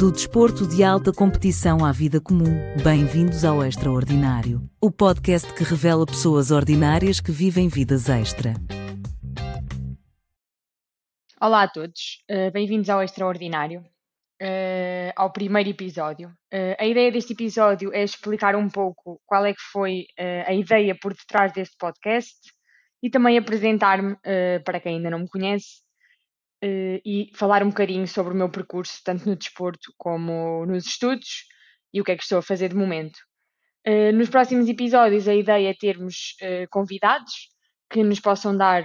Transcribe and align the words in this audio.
Do 0.00 0.10
desporto 0.10 0.66
de 0.66 0.82
alta 0.82 1.12
competição 1.12 1.84
à 1.84 1.92
vida 1.92 2.22
comum, 2.22 2.56
bem-vindos 2.82 3.44
ao 3.44 3.62
Extraordinário, 3.62 4.66
o 4.80 4.90
podcast 4.90 5.52
que 5.52 5.62
revela 5.62 6.06
pessoas 6.06 6.50
ordinárias 6.50 7.20
que 7.20 7.30
vivem 7.30 7.68
vidas 7.68 8.08
extra. 8.08 8.54
Olá 11.38 11.64
a 11.64 11.68
todos, 11.68 12.24
uh, 12.30 12.50
bem-vindos 12.50 12.88
ao 12.88 13.02
Extraordinário, 13.02 13.80
uh, 14.40 15.12
ao 15.14 15.30
primeiro 15.30 15.68
episódio. 15.68 16.30
Uh, 16.50 16.76
a 16.78 16.86
ideia 16.86 17.12
deste 17.12 17.34
episódio 17.34 17.92
é 17.92 18.02
explicar 18.02 18.56
um 18.56 18.70
pouco 18.70 19.20
qual 19.26 19.44
é 19.44 19.52
que 19.52 19.62
foi 19.70 20.06
a 20.46 20.54
ideia 20.54 20.96
por 20.98 21.12
detrás 21.12 21.52
deste 21.52 21.76
podcast 21.76 22.38
e 23.02 23.10
também 23.10 23.36
apresentar-me 23.36 24.16
para 24.64 24.80
quem 24.80 24.96
ainda 24.96 25.10
não 25.10 25.18
me 25.18 25.28
conhece 25.28 25.82
uh, 26.64 27.00
e 27.04 27.30
falar 27.34 27.62
um 27.62 27.68
bocadinho 27.68 28.06
sobre 28.06 28.32
o 28.32 28.36
meu 28.36 28.50
percurso, 28.50 29.00
tanto 29.04 29.28
no 29.28 29.36
desporto 29.36 29.92
como 29.96 30.64
nos 30.66 30.86
estudos 30.86 31.44
e 31.92 32.00
o 32.00 32.04
que 32.04 32.12
é 32.12 32.16
que 32.16 32.22
estou 32.22 32.38
a 32.38 32.42
fazer 32.42 32.68
de 32.68 32.76
momento. 32.76 33.18
Uh, 33.86 34.12
nos 34.12 34.28
próximos 34.28 34.68
episódios, 34.68 35.26
a 35.26 35.34
ideia 35.34 35.70
é 35.70 35.74
termos 35.74 36.34
uh, 36.42 36.68
convidados 36.70 37.48
que 37.90 38.04
nos 38.04 38.20
possam 38.20 38.56
dar 38.56 38.84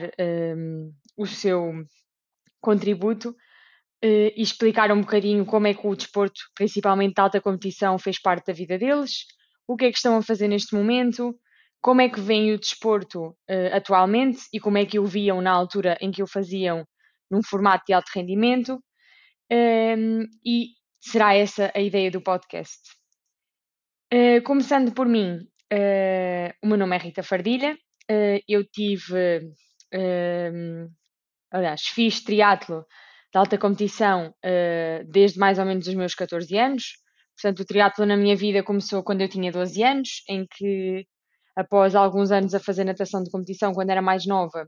o 1.16 1.28
seu 1.28 1.74
contributo 2.60 3.36
e 4.02 4.34
explicar 4.42 4.92
um 4.92 5.02
bocadinho 5.02 5.46
como 5.46 5.68
é 5.68 5.76
que 5.76 5.86
o 5.86 5.96
desporto, 5.96 6.42
principalmente 6.56 7.14
de 7.14 7.22
alta 7.22 7.40
competição, 7.40 8.00
fez 8.00 8.20
parte 8.20 8.48
da 8.48 8.54
vida 8.54 8.80
deles, 8.80 9.26
o 9.68 9.76
que 9.76 9.86
é 9.86 9.92
que 9.92 9.98
estão 9.98 10.18
a 10.18 10.24
fazer 10.24 10.48
neste 10.48 10.74
momento, 10.74 11.36
como 11.86 12.02
é 12.02 12.10
que 12.10 12.20
vem 12.20 12.52
o 12.52 12.60
desporto 12.60 13.28
uh, 13.28 13.76
atualmente 13.76 14.42
e 14.52 14.60
como 14.60 14.80
é 14.80 14.88
que 14.88 14.98
o 14.98 15.06
viam 15.06 15.40
na 15.40 15.52
altura 15.52 15.96
em 16.02 16.10
que 16.10 16.24
o 16.24 16.28
faziam 16.28 16.84
num 17.32 17.42
formato 17.44 17.84
de 17.88 17.94
alto 17.94 18.10
rendimento, 18.14 18.80
um, 19.52 20.24
e 20.46 20.70
será 21.00 21.36
essa 21.36 21.72
a 21.76 21.80
ideia 21.80 22.10
do 22.10 22.22
podcast. 22.22 22.80
Uh, 24.14 24.42
começando 24.44 24.94
por 24.94 25.08
mim, 25.08 25.38
uh, 25.74 26.54
o 26.64 26.68
meu 26.68 26.78
nome 26.78 26.96
é 26.96 27.00
Rita 27.00 27.24
Fardilha, 27.24 27.74
uh, 27.74 28.40
eu 28.48 28.64
tive, 28.66 29.52
aliás, 31.52 31.82
fiz 31.82 32.24
triatlo 32.24 32.86
de 33.32 33.40
alta 33.40 33.58
competição 33.58 34.34
desde 35.10 35.40
mais 35.40 35.60
ou 35.60 35.66
menos 35.66 35.88
os 35.88 35.94
meus 35.94 36.14
14 36.14 36.58
anos, 36.58 36.84
portanto 37.36 37.62
o 37.62 37.66
triatlo 37.66 38.06
na 38.06 38.18
minha 38.18 38.36
vida 38.36 38.64
começou 38.64 39.04
quando 39.04 39.22
eu 39.22 39.30
tinha 39.30 39.52
12 39.52 39.84
anos, 39.84 40.10
em 40.30 40.46
que 40.46 41.06
após 41.56 41.96
alguns 41.96 42.32
anos 42.32 42.54
a 42.54 42.60
fazer 42.60 42.84
natação 42.84 43.24
de 43.24 43.32
competição 43.32 43.74
quando 43.74 43.90
era 43.90 44.02
mais 44.02 44.26
nova, 44.26 44.68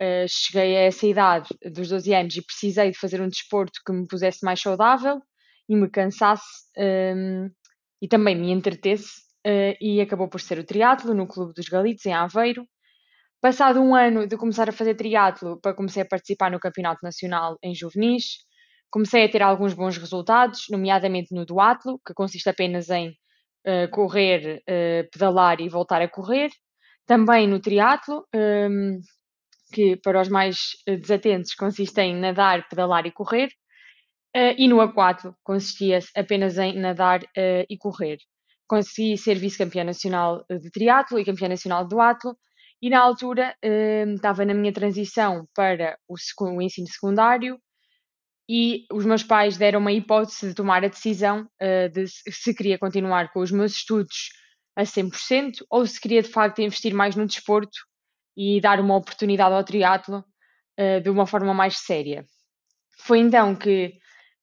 Uh, 0.00 0.26
cheguei 0.28 0.76
a 0.76 0.80
essa 0.80 1.06
idade 1.06 1.48
dos 1.72 1.88
12 1.88 2.12
anos 2.12 2.36
e 2.36 2.42
precisei 2.42 2.90
de 2.90 2.98
fazer 2.98 3.20
um 3.20 3.28
desporto 3.28 3.80
que 3.86 3.92
me 3.92 4.06
pusesse 4.08 4.44
mais 4.44 4.60
saudável 4.60 5.20
e 5.68 5.76
me 5.76 5.88
cansasse 5.88 6.44
um, 6.76 6.82
ehm, 6.82 7.50
e 8.02 8.08
também 8.08 8.34
me 8.36 8.50
entretesse 8.50 9.20
uh, 9.46 9.76
e 9.80 10.00
acabou 10.00 10.28
por 10.28 10.40
ser 10.40 10.58
o 10.58 10.64
triatlo 10.64 11.14
no 11.14 11.28
Clube 11.28 11.54
dos 11.54 11.68
Galitos, 11.68 12.04
em 12.06 12.12
Aveiro. 12.12 12.66
Passado 13.40 13.80
um 13.80 13.94
ano 13.94 14.26
de 14.26 14.36
começar 14.36 14.68
a 14.68 14.72
fazer 14.72 14.96
triatlo, 14.96 15.60
comecei 15.76 16.02
a 16.02 16.06
participar 16.06 16.50
no 16.50 16.58
Campeonato 16.58 17.00
Nacional 17.02 17.56
em 17.62 17.74
juvenis, 17.74 18.38
comecei 18.90 19.24
a 19.24 19.30
ter 19.30 19.42
alguns 19.42 19.74
bons 19.74 19.96
resultados, 19.96 20.66
nomeadamente 20.70 21.32
no 21.32 21.46
duatlo, 21.46 22.00
que 22.04 22.14
consiste 22.14 22.48
apenas 22.48 22.90
em 22.90 23.10
uh, 23.66 23.88
correr, 23.90 24.62
pedalar 25.12 25.60
e 25.60 25.68
voltar 25.68 26.02
a 26.02 26.08
correr. 26.08 26.50
Também 27.06 27.46
no 27.46 27.60
triatlo, 27.60 28.26
um, 28.34 28.38
ehm, 28.38 29.00
que 29.72 29.96
para 29.96 30.20
os 30.20 30.28
mais 30.28 30.56
eh, 30.86 30.96
desatentos 30.96 31.54
consiste 31.54 32.00
em 32.00 32.16
nadar, 32.16 32.68
pedalar 32.68 33.06
e 33.06 33.12
correr, 33.12 33.48
uh, 34.36 34.54
e 34.56 34.68
no 34.68 34.76
A4 34.76 35.34
consistia 35.42 35.98
apenas 36.16 36.58
em 36.58 36.78
nadar 36.78 37.22
uh, 37.22 37.64
e 37.68 37.76
correr. 37.78 38.18
Consegui 38.68 39.16
ser 39.16 39.36
vice-campeã 39.36 39.84
nacional 39.84 40.44
de 40.48 40.70
triatlo 40.70 41.18
e 41.18 41.24
campeã 41.24 41.48
nacional 41.48 41.84
de 41.84 41.90
duatlo, 41.90 42.36
e 42.82 42.90
na 42.90 43.00
altura 43.00 43.54
uh, 43.64 44.14
estava 44.14 44.44
na 44.44 44.54
minha 44.54 44.72
transição 44.72 45.46
para 45.54 45.98
o, 46.08 46.14
o, 46.40 46.62
ensino 46.62 46.86
secundário 46.86 47.58
e 48.48 48.84
os 48.92 49.06
meus 49.06 49.22
pais 49.22 49.56
deram-me 49.56 49.90
a 49.90 49.94
hipótese 49.94 50.48
de 50.48 50.54
tomar 50.54 50.84
a 50.84 50.88
decisão 50.88 51.48
de 51.94 52.06
se 52.06 52.54
queria 52.54 52.78
continuar 52.78 53.32
com 53.32 53.40
os 53.40 53.50
meus 53.50 53.72
estudos 53.72 54.28
a 54.76 54.82
100% 54.82 55.64
ou 55.70 55.86
se 55.86 55.98
queria 55.98 56.20
de 56.20 56.28
facto 56.28 56.60
investir 56.60 56.92
mais 56.92 57.16
no 57.16 57.26
desporto 57.26 57.78
e 58.36 58.60
dar 58.60 58.80
uma 58.80 58.96
oportunidade 58.96 59.54
ao 59.54 59.64
triatlo 59.64 60.24
uh, 60.78 61.00
de 61.00 61.10
uma 61.10 61.26
forma 61.26 61.54
mais 61.54 61.78
séria. 61.78 62.24
Foi 62.98 63.18
então 63.18 63.54
que 63.54 63.86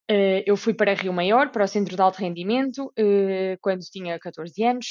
uh, 0.09 0.43
eu 0.45 0.55
fui 0.55 0.73
para 0.73 0.93
Rio 0.93 1.13
Maior, 1.13 1.49
para 1.51 1.65
o 1.65 1.67
Centro 1.67 1.95
de 1.95 2.01
Alto 2.01 2.19
Rendimento, 2.19 2.85
uh, 2.87 3.57
quando 3.61 3.81
tinha 3.81 4.19
14 4.19 4.63
anos, 4.63 4.87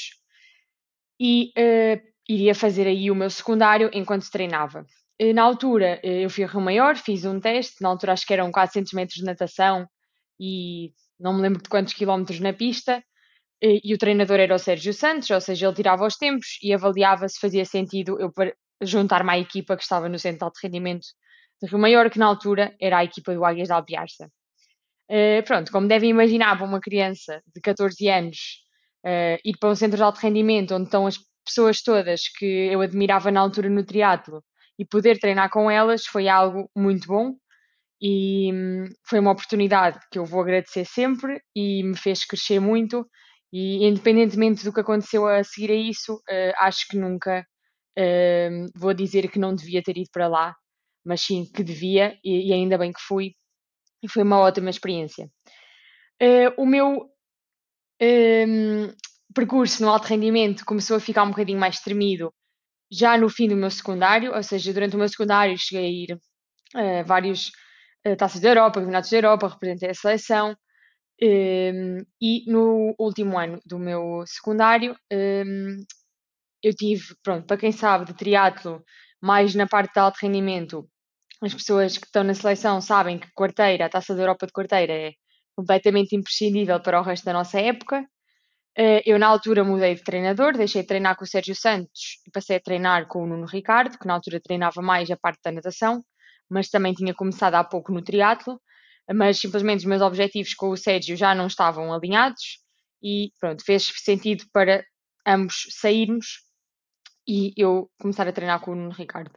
e 1.19 1.51
iria 2.27 2.55
fazer 2.55 2.87
aí 2.87 3.11
o 3.11 3.15
meu 3.15 3.29
secundário 3.29 3.91
enquanto 3.93 4.31
treinava. 4.31 4.85
Na 5.35 5.43
altura, 5.43 5.99
eu 6.03 6.31
fui 6.31 6.43
a 6.43 6.47
Rio 6.47 6.61
Maior, 6.61 6.97
fiz 6.97 7.25
um 7.25 7.39
teste, 7.39 7.75
na 7.79 7.89
altura 7.89 8.13
acho 8.13 8.25
que 8.25 8.33
eram 8.33 8.51
400 8.51 8.91
metros 8.93 9.17
de 9.17 9.23
natação 9.23 9.85
e 10.39 10.91
não 11.19 11.35
me 11.35 11.41
lembro 11.43 11.61
de 11.61 11.69
quantos 11.69 11.93
quilómetros 11.93 12.39
na 12.39 12.53
pista, 12.53 13.03
e 13.61 13.93
o 13.93 13.99
treinador 13.99 14.39
era 14.39 14.55
o 14.55 14.57
Sérgio 14.57 14.95
Santos, 14.95 15.29
ou 15.29 15.39
seja, 15.39 15.67
ele 15.67 15.75
tirava 15.75 16.07
os 16.07 16.15
tempos 16.15 16.57
e 16.63 16.73
avaliava 16.73 17.29
se 17.29 17.39
fazia 17.39 17.65
sentido 17.65 18.19
eu 18.19 18.31
juntar-me 18.81 19.31
à 19.31 19.39
equipa 19.39 19.75
que 19.77 19.83
estava 19.83 20.09
no 20.09 20.19
centro 20.19 20.51
de 20.51 20.59
rendimento 20.61 21.05
de 21.61 21.69
Rio 21.69 21.79
Maior, 21.79 22.09
que 22.09 22.19
na 22.19 22.25
altura 22.25 22.75
era 22.79 22.99
a 22.99 23.03
equipa 23.03 23.33
do 23.33 23.45
Águias 23.45 23.67
de 23.67 23.73
Albiarça. 23.73 24.29
Uh, 25.09 25.43
pronto, 25.45 25.71
como 25.71 25.87
devem 25.87 26.09
imaginar, 26.09 26.57
para 26.57 26.65
uma 26.65 26.79
criança 26.79 27.41
de 27.53 27.61
14 27.61 28.07
anos 28.07 28.37
uh, 29.05 29.37
ir 29.43 29.57
para 29.59 29.69
um 29.69 29.75
centro 29.75 29.97
de 29.97 30.03
alto 30.03 30.19
rendimento 30.19 30.73
onde 30.73 30.85
estão 30.85 31.05
as 31.05 31.17
pessoas 31.45 31.81
todas 31.81 32.27
que 32.29 32.45
eu 32.45 32.81
admirava 32.81 33.31
na 33.31 33.41
altura 33.41 33.69
no 33.69 33.85
triatlo 33.85 34.43
e 34.79 34.85
poder 34.85 35.19
treinar 35.19 35.49
com 35.49 35.69
elas 35.69 36.05
foi 36.05 36.27
algo 36.27 36.69
muito 36.75 37.07
bom 37.07 37.33
e 38.01 38.51
hum, 38.53 38.85
foi 39.05 39.19
uma 39.19 39.31
oportunidade 39.31 39.99
que 40.11 40.17
eu 40.17 40.25
vou 40.25 40.41
agradecer 40.41 40.85
sempre 40.85 41.41
e 41.55 41.83
me 41.83 41.95
fez 41.95 42.25
crescer 42.25 42.59
muito 42.59 43.05
e 43.51 43.85
independentemente 43.85 44.63
do 44.63 44.71
que 44.73 44.79
aconteceu 44.79 45.27
a 45.27 45.43
seguir 45.43 45.71
a 45.71 45.75
isso, 45.75 46.15
uh, 46.15 46.53
acho 46.59 46.87
que 46.87 46.97
nunca 46.97 47.45
Uh, 47.97 48.67
vou 48.75 48.93
dizer 48.93 49.29
que 49.29 49.39
não 49.39 49.53
devia 49.53 49.83
ter 49.83 49.97
ido 49.97 50.09
para 50.11 50.27
lá, 50.27 50.55
mas 51.05 51.21
sim 51.21 51.45
que 51.53 51.63
devia, 51.63 52.17
e, 52.23 52.49
e 52.49 52.53
ainda 52.53 52.77
bem 52.77 52.91
que 52.91 53.01
fui, 53.01 53.33
e 54.03 54.07
foi 54.09 54.23
uma 54.23 54.39
ótima 54.39 54.69
experiência. 54.69 55.29
Uh, 56.21 56.53
o 56.61 56.65
meu 56.65 57.09
um, 58.01 58.93
percurso 59.33 59.83
no 59.83 59.89
alto 59.89 60.07
rendimento 60.07 60.65
começou 60.65 60.97
a 60.97 60.99
ficar 60.99 61.23
um 61.23 61.29
bocadinho 61.29 61.59
mais 61.59 61.79
tremido 61.79 62.33
já 62.91 63.17
no 63.17 63.29
fim 63.29 63.47
do 63.47 63.55
meu 63.55 63.71
secundário, 63.71 64.35
ou 64.35 64.43
seja, 64.43 64.73
durante 64.73 64.95
o 64.95 64.99
meu 64.99 65.07
secundário 65.07 65.57
cheguei 65.57 65.85
a 65.85 65.89
ir 65.89 66.19
a 66.75 67.01
uh, 67.01 67.05
vários 67.05 67.51
uh, 68.05 68.15
taças 68.17 68.41
da 68.41 68.49
Europa, 68.49 68.79
campeonatos 68.79 69.09
da 69.09 69.17
Europa, 69.17 69.47
representei 69.47 69.89
a 69.89 69.93
seleção. 69.93 70.55
Um, 71.23 72.03
e 72.19 72.51
no 72.51 72.95
último 72.97 73.37
ano 73.37 73.59
do 73.63 73.77
meu 73.77 74.23
secundário 74.25 74.95
um, 75.13 75.77
eu 76.63 76.73
tive, 76.73 77.15
pronto, 77.23 77.45
para 77.45 77.57
quem 77.57 77.71
sabe 77.71 78.05
de 78.05 78.13
triatlo, 78.13 78.83
mais 79.21 79.55
na 79.55 79.67
parte 79.67 79.93
de 79.93 79.99
alto 79.99 80.17
rendimento, 80.21 80.87
as 81.41 81.53
pessoas 81.53 81.97
que 81.97 82.05
estão 82.05 82.23
na 82.23 82.33
seleção 82.33 82.79
sabem 82.81 83.17
que 83.19 83.31
quarteira, 83.33 83.85
a 83.85 83.89
taça 83.89 84.15
da 84.15 84.21
Europa 84.21 84.45
de 84.45 84.53
quarteira 84.53 84.93
é 84.93 85.13
completamente 85.55 86.15
imprescindível 86.15 86.79
para 86.79 86.99
o 86.99 87.03
resto 87.03 87.25
da 87.25 87.33
nossa 87.33 87.59
época. 87.59 88.05
Eh, 88.77 89.01
eu, 89.05 89.19
na 89.19 89.27
altura, 89.27 89.63
mudei 89.63 89.95
de 89.95 90.03
treinador, 90.03 90.53
deixei 90.53 90.81
de 90.83 90.87
treinar 90.87 91.15
com 91.17 91.23
o 91.23 91.27
Sérgio 91.27 91.55
Santos 91.55 92.21
e 92.27 92.31
passei 92.31 92.57
a 92.57 92.59
treinar 92.59 93.07
com 93.07 93.23
o 93.23 93.27
Nuno 93.27 93.45
Ricardo, 93.45 93.97
que 93.97 94.07
na 94.07 94.13
altura 94.13 94.39
treinava 94.39 94.81
mais 94.81 95.09
a 95.11 95.17
parte 95.17 95.39
da 95.43 95.51
natação, 95.51 96.03
mas 96.49 96.69
também 96.69 96.93
tinha 96.93 97.13
começado 97.13 97.55
há 97.55 97.63
pouco 97.63 97.91
no 97.91 98.03
triatlo. 98.03 98.61
Mas 99.13 99.39
simplesmente 99.39 99.79
os 99.79 99.85
meus 99.85 100.01
objetivos 100.01 100.53
com 100.53 100.69
o 100.69 100.77
Sérgio 100.77 101.17
já 101.17 101.35
não 101.35 101.47
estavam 101.47 101.93
alinhados 101.93 102.59
e 103.03 103.31
pronto, 103.39 103.63
fez 103.65 103.91
sentido 103.97 104.45
para 104.53 104.85
ambos 105.27 105.65
sairmos 105.71 106.43
e 107.27 107.53
eu 107.57 107.89
começar 107.99 108.27
a 108.27 108.31
treinar 108.31 108.59
com 108.59 108.71
o 108.71 108.75
Nuno 108.75 108.91
Ricardo. 108.91 109.31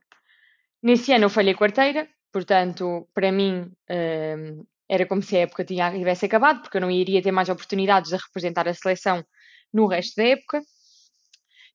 Nesse 0.83 1.13
ano 1.13 1.25
eu 1.25 1.31
falhei 1.31 1.55
quarteira, 1.55 2.09
portanto, 2.33 3.09
para 3.15 3.33
mim 3.33 3.71
um, 3.91 4.65
era 4.89 5.07
como 5.07 5.23
se 5.23 5.37
a 5.37 5.41
época 5.41 5.65
tinha, 5.65 5.91
tivesse 5.91 6.27
acabado, 6.27 6.63
porque 6.63 6.77
eu 6.77 6.81
não 6.81 6.91
iria 6.91 7.23
ter 7.23 7.33
mais 7.33 7.49
oportunidades 7.49 8.11
de 8.11 8.17
representar 8.17 8.69
a 8.69 8.75
seleção 8.75 9.25
no 9.73 9.87
resto 9.87 10.17
da 10.17 10.29
época. 10.29 10.63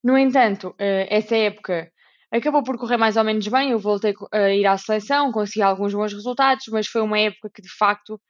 No 0.04 0.18
entanto, 0.18 0.70
uh, 0.70 1.08
essa 1.10 1.36
época 1.36 1.92
acabou 2.32 2.64
por 2.64 2.78
correr 2.78 2.98
mais 2.98 3.18
ou 3.18 3.24
menos 3.24 3.48
bem, 3.48 3.72
eu 3.72 3.80
voltei 3.80 4.14
a 4.32 4.50
ir 4.50 4.66
à 4.66 4.78
seleção, 4.78 5.32
consegui 5.32 5.62
alguns 5.62 5.94
bons 5.94 6.14
resultados, 6.14 6.66
mas 6.72 6.88
foi 6.88 7.02
uma 7.02 7.20
época 7.20 7.50
que 7.54 7.62
de 7.62 7.70
facto 7.70 8.22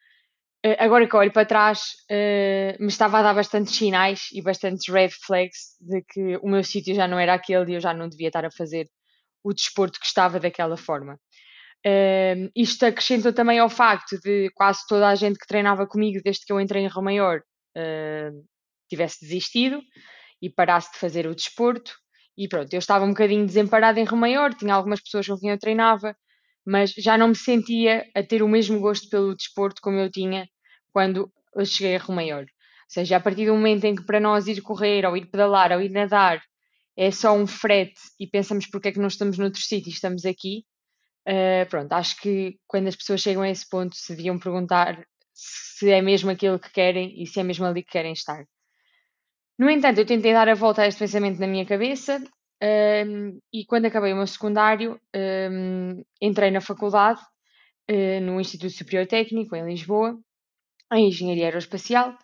agora 0.78 1.08
que 1.08 1.16
olho 1.16 1.32
para 1.32 1.46
trás, 1.46 1.96
uh, 2.12 2.82
me 2.82 2.88
estava 2.88 3.20
a 3.20 3.24
dar 3.24 3.34
bastantes 3.34 3.76
sinais 3.76 4.28
e 4.34 4.42
bastantes 4.42 4.92
red 4.92 5.10
flags 5.10 5.78
de 5.80 6.02
que 6.02 6.38
o 6.38 6.50
meu 6.50 6.64
sítio 6.64 6.94
já 6.94 7.08
não 7.08 7.18
era 7.18 7.34
aquele 7.34 7.72
e 7.72 7.76
eu 7.76 7.80
já 7.80 7.94
não 7.94 8.10
devia 8.10 8.28
estar 8.28 8.46
a 8.46 8.52
fazer 8.52 8.90
o 9.44 9.54
desporto 9.54 10.00
que 10.00 10.06
estava 10.06 10.40
daquela 10.40 10.76
forma. 10.76 11.20
Uh, 11.86 12.52
isto 12.54 12.86
acrescentou 12.86 13.32
também 13.32 13.58
ao 13.58 13.70
facto 13.70 14.20
de 14.20 14.50
quase 14.54 14.82
toda 14.88 15.08
a 15.08 15.16
gente 15.16 15.40
que 15.40 15.48
treinava 15.48 15.88
comigo 15.88 16.20
desde 16.24 16.46
que 16.46 16.52
eu 16.52 16.60
entrei 16.60 16.84
em 16.84 16.90
Rio 16.90 17.02
Maior 17.02 17.40
uh, 17.78 18.46
tivesse 18.90 19.22
desistido 19.22 19.82
e 20.42 20.50
parasse 20.50 20.92
de 20.92 20.98
fazer 20.98 21.26
o 21.26 21.36
desporto. 21.36 21.94
E 22.38 22.48
pronto, 22.48 22.74
eu 22.74 22.80
estava 22.80 23.06
um 23.06 23.10
bocadinho 23.10 23.46
desemparada 23.46 24.00
em 24.00 24.06
Rio 24.06 24.18
Maior, 24.18 24.54
tinha 24.54 24.74
algumas 24.74 25.02
pessoas 25.02 25.28
com 25.28 25.38
quem 25.38 25.52
eu 25.52 25.60
treinava, 25.60 26.16
mas 26.70 26.92
já 26.92 27.18
não 27.18 27.30
me 27.30 27.36
sentia 27.36 28.08
a 28.14 28.22
ter 28.22 28.44
o 28.44 28.48
mesmo 28.48 28.80
gosto 28.80 29.10
pelo 29.10 29.36
desporto 29.36 29.82
como 29.82 29.98
eu 29.98 30.12
tinha 30.12 30.48
quando 30.94 31.32
eu 31.56 31.66
cheguei 31.66 31.96
a 31.96 32.00
Rio 32.00 32.14
Maior. 32.14 32.42
Ou 32.44 32.48
seja, 32.88 33.18
a 33.18 33.20
partir 33.20 33.48
do 33.48 33.54
momento 33.54 33.86
em 33.86 33.96
que 33.96 34.06
para 34.06 34.20
nós 34.20 34.48
ir 34.48 34.62
correr, 34.62 35.04
ou 35.04 35.18
ir 35.18 35.26
pedalar, 35.26 35.72
ou 35.72 35.82
ir 35.82 35.90
nadar, 35.90 36.40
é 36.96 37.10
só 37.10 37.34
um 37.34 37.48
frete 37.48 38.00
e 38.20 38.28
pensamos 38.28 38.68
porque 38.68 38.90
é 38.90 38.92
que 38.92 39.00
não 39.00 39.08
estamos 39.08 39.40
noutro 39.40 39.60
sítio 39.60 39.90
e 39.90 39.94
estamos 39.94 40.26
aqui, 40.26 40.64
uh, 41.28 41.68
pronto, 41.70 41.92
acho 41.94 42.22
que 42.22 42.60
quando 42.68 42.88
as 42.88 42.96
pessoas 42.96 43.22
chegam 43.22 43.42
a 43.42 43.50
esse 43.50 43.68
ponto 43.68 43.96
se 43.96 44.16
deviam 44.16 44.38
perguntar 44.38 45.04
se 45.34 45.90
é 45.90 46.04
mesmo 46.04 46.30
aquilo 46.30 46.60
que 46.60 46.72
querem 46.72 47.20
e 47.20 47.26
se 47.26 47.40
é 47.40 47.44
mesmo 47.44 47.66
ali 47.66 47.82
que 47.82 47.92
querem 47.92 48.14
estar. 48.14 48.46
No 49.58 49.72
entanto, 49.72 49.98
eu 49.98 50.06
tentei 50.06 50.34
dar 50.34 50.48
a 50.48 50.54
volta 50.54 50.84
a 50.84 50.88
este 50.88 51.00
pensamento 51.00 51.40
na 51.40 51.48
minha 51.48 51.66
cabeça 51.66 52.22
um, 52.62 53.40
e 53.54 53.66
quando 53.66 53.86
acabei 53.86 54.12
o 54.12 54.18
meu 54.18 54.28
secundário, 54.28 55.00
um, 55.16 56.04
entrei 56.22 56.52
na 56.52 56.60
faculdade, 56.60 57.22
uh, 57.90 58.22
no 58.22 58.40
Instituto 58.40 58.74
Superior 58.74 59.08
Técnico, 59.08 59.56
em 59.56 59.66
Lisboa, 59.66 60.20
em 60.94 61.08
Engenharia 61.08 61.46
Aeroespacial. 61.46 62.18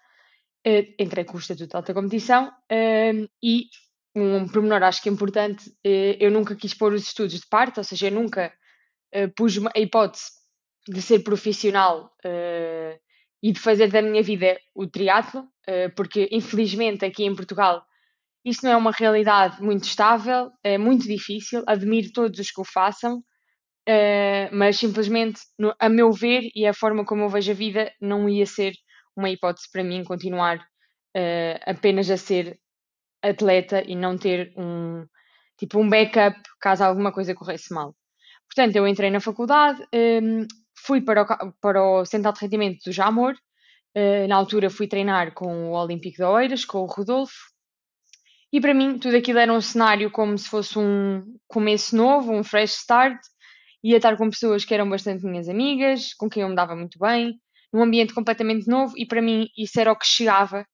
Uh, 0.67 0.93
entrei 0.99 1.23
com 1.23 1.37
o 1.37 1.39
Estatuto 1.39 1.69
de 1.69 1.75
Alta 1.75 1.93
Competição 1.93 2.51
um, 2.71 3.27
e 3.41 3.65
um 4.15 4.47
pormenor 4.47 4.81
acho 4.83 5.01
que 5.01 5.09
importante, 5.09 5.69
uh, 5.69 6.17
eu 6.19 6.31
nunca 6.31 6.55
quis 6.55 6.73
pôr 6.73 6.93
os 6.93 7.03
estudos 7.03 7.39
de 7.39 7.47
parte, 7.47 7.79
ou 7.79 7.83
seja, 7.83 8.07
eu 8.07 8.11
nunca 8.11 8.53
pus 9.37 9.57
a 9.73 9.79
hipótese 9.79 10.29
de 10.89 11.01
ser 11.01 11.19
profissional 11.19 12.11
e 13.41 13.53
de 13.53 13.59
fazer 13.61 13.89
da 13.89 14.01
minha 14.01 14.21
vida 14.21 14.59
o 14.73 14.85
triatlo, 14.87 15.47
porque 15.95 16.27
infelizmente 16.33 17.05
aqui 17.05 17.23
em 17.23 17.33
Portugal 17.33 17.85
isto 18.45 18.63
não 18.63 18.71
é 18.71 18.77
uma 18.77 18.91
realidade 18.91 19.61
muito 19.61 19.85
estável, 19.85 20.51
é 20.63 20.77
muito 20.77 21.07
difícil, 21.07 21.63
admiro 21.65 22.11
todos 22.13 22.39
os 22.39 22.51
que 22.51 22.61
o 22.61 22.63
façam, 22.63 23.17
uh, 23.17 24.49
mas 24.51 24.77
simplesmente, 24.77 25.41
a 25.79 25.89
meu 25.89 26.11
ver 26.11 26.51
e 26.55 26.67
a 26.67 26.73
forma 26.73 27.03
como 27.03 27.23
eu 27.23 27.29
vejo 27.29 27.51
a 27.51 27.55
vida, 27.55 27.91
não 27.99 28.29
ia 28.29 28.45
ser 28.45 28.73
uma 29.17 29.31
hipótese 29.31 29.67
para 29.71 29.83
mim 29.83 30.03
continuar 30.03 30.57
uh, 30.59 31.59
apenas 31.65 32.09
a 32.11 32.17
ser 32.17 32.59
atleta 33.23 33.83
e 33.83 33.95
não 33.95 34.15
ter 34.15 34.53
um 34.55 35.05
tipo 35.57 35.79
um 35.79 35.89
backup 35.89 36.39
caso 36.59 36.83
alguma 36.83 37.11
coisa 37.11 37.33
corresse 37.33 37.73
mal. 37.73 37.95
Portanto, 38.47 38.75
eu 38.75 38.87
entrei 38.87 39.09
na 39.09 39.19
faculdade, 39.19 39.83
ehm, 39.91 40.45
fui 40.77 41.01
para 41.01 41.23
o, 41.23 41.53
para 41.59 41.81
o 41.83 42.05
Centro 42.05 42.31
de 42.33 42.41
Rendimento 42.41 42.83
do 42.85 42.91
Jamor, 42.91 43.33
uh, 43.97 44.27
na 44.27 44.35
altura 44.35 44.69
fui 44.69 44.87
treinar 44.87 45.33
com 45.33 45.71
o 45.71 45.71
Olímpico 45.71 46.17
de 46.17 46.23
Oeiras, 46.23 46.65
com 46.65 46.79
o 46.79 46.85
Rodolfo, 46.85 47.54
e 48.55 48.61
para 48.61 48.73
mim, 48.73 48.97
tudo 48.97 49.17
aquilo 49.17 49.37
era 49.37 49.51
um 49.51 49.59
cenário 49.59 50.09
como 50.09 50.37
se 50.37 50.47
fosse 50.47 50.79
um 50.79 51.37
começo 51.45 51.93
novo, 51.93 52.31
um 52.31 52.41
fresh 52.41 52.77
start. 52.77 53.19
Ia 53.83 53.97
estar 53.97 54.15
com 54.15 54.29
pessoas 54.29 54.63
que 54.63 54.73
eram 54.73 54.89
bastante 54.89 55.25
minhas 55.25 55.49
amigas, 55.49 56.13
com 56.13 56.29
quem 56.29 56.41
eu 56.41 56.47
me 56.47 56.55
dava 56.55 56.73
muito 56.73 56.97
bem, 56.97 57.37
num 57.73 57.83
ambiente 57.83 58.13
completamente 58.13 58.65
novo, 58.65 58.93
e 58.95 59.05
para 59.05 59.21
mim 59.21 59.49
isso 59.57 59.77
era 59.77 59.91
o 59.91 59.95
que 59.97 60.07
chegava 60.07 60.65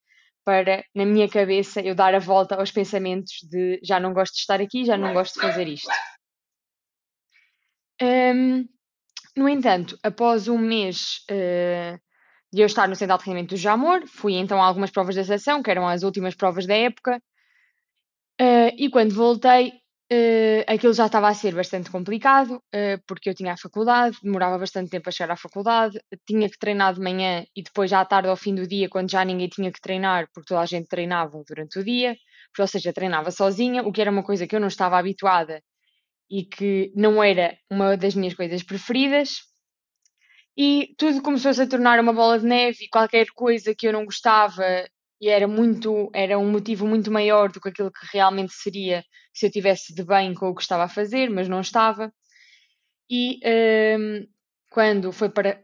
para, 0.46 0.86
na 0.94 1.08
minha 1.08 1.28
cabeça, 1.28 1.82
eu 1.82 1.96
dar 1.96 2.14
a 2.14 2.20
volta 2.20 2.54
aos 2.54 2.70
pensamentos 2.70 3.34
de 3.50 3.80
já 3.84 4.00
não 4.00 4.14
gosto 4.14 4.36
de 4.36 4.42
estar 4.42 4.62
aqui, 4.62 4.86
já 4.86 4.96
não 4.96 5.12
gosto 5.12 5.34
de 5.34 5.42
fazer 5.42 5.68
isto. 5.68 5.90
Um, 8.00 8.64
no 9.36 9.50
entanto, 9.50 9.98
após 10.04 10.48
um 10.48 10.60
mês 10.60 11.26
uh, 11.32 12.00
de 12.54 12.62
eu 12.62 12.68
estar 12.68 12.88
no 12.88 12.96
Centro 12.96 13.18
de 13.18 13.26
Rendimento 13.26 13.50
do 13.50 13.58
Jamor, 13.58 14.06
fui 14.06 14.36
então 14.36 14.62
a 14.62 14.68
algumas 14.68 14.92
provas 14.92 15.16
da 15.16 15.24
sessão, 15.24 15.64
que 15.64 15.72
eram 15.72 15.88
as 15.88 16.04
últimas 16.04 16.36
provas 16.36 16.68
da 16.68 16.76
época, 16.76 17.20
e 18.82 18.90
quando 18.90 19.14
voltei, 19.14 19.74
uh, 20.12 20.64
aquilo 20.66 20.92
já 20.92 21.06
estava 21.06 21.30
a 21.30 21.36
ser 21.36 21.54
bastante 21.54 21.92
complicado, 21.92 22.56
uh, 22.56 23.00
porque 23.06 23.30
eu 23.30 23.36
tinha 23.36 23.54
a 23.54 23.58
faculdade, 23.58 24.18
demorava 24.24 24.58
bastante 24.58 24.90
tempo 24.90 25.08
a 25.08 25.12
chegar 25.12 25.36
à 25.36 25.38
faculdade, 25.38 26.02
tinha 26.26 26.50
que 26.50 26.58
treinar 26.58 26.96
de 26.96 27.00
manhã 27.00 27.46
e 27.56 27.62
depois 27.62 27.92
já 27.92 28.02
à 28.02 28.06
tarde, 28.06 28.28
ao 28.28 28.36
fim 28.36 28.56
do 28.56 28.66
dia, 28.66 28.90
quando 28.90 29.12
já 29.12 29.24
ninguém 29.24 29.48
tinha 29.48 29.72
que 29.72 29.80
treinar, 29.80 30.28
porque 30.34 30.48
toda 30.48 30.62
a 30.62 30.66
gente 30.66 30.88
treinava 30.88 31.44
durante 31.48 31.78
o 31.78 31.84
dia, 31.84 32.18
ou 32.58 32.68
seja, 32.68 32.92
treinava 32.92 33.30
sozinha, 33.30 33.84
o 33.84 33.92
que 33.92 34.02
era 34.02 34.10
uma 34.10 34.24
coisa 34.24 34.48
que 34.48 34.56
eu 34.56 34.60
não 34.60 34.68
estava 34.68 34.98
habituada 34.98 35.62
e 36.28 36.44
que 36.44 36.92
não 36.96 37.24
era 37.24 37.56
uma 37.70 37.96
das 37.96 38.16
minhas 38.16 38.34
coisas 38.34 38.64
preferidas. 38.64 39.42
E 40.58 40.96
tudo 40.98 41.22
começou-se 41.22 41.62
a 41.62 41.68
tornar 41.68 42.00
uma 42.00 42.14
bola 42.14 42.40
de 42.40 42.48
neve 42.48 42.86
e 42.86 42.90
qualquer 42.90 43.28
coisa 43.36 43.76
que 43.76 43.88
eu 43.88 43.94
não 43.94 44.06
gostava 44.06 44.64
e 45.22 45.30
era 45.30 45.48
muito, 45.48 46.10
era 46.16 46.40
um 46.40 46.50
motivo 46.50 46.88
muito 46.88 47.12
maior 47.12 47.52
do 47.52 47.62
que 47.62 47.70
aquilo 47.70 47.92
que 47.92 48.08
realmente 48.12 48.54
seria 48.54 49.06
se 49.32 49.46
eu 49.46 49.52
tivesse 49.52 49.94
de 49.94 50.04
bem 50.04 50.34
com 50.34 50.50
o 50.50 50.56
que 50.56 50.64
estava 50.64 50.86
a 50.86 50.90
fazer, 50.90 51.30
mas 51.30 51.48
não 51.48 51.62
estava. 51.62 52.12
E 53.08 53.40
um, 54.00 54.26
quando, 54.72 55.12
foi 55.12 55.30
para, 55.30 55.64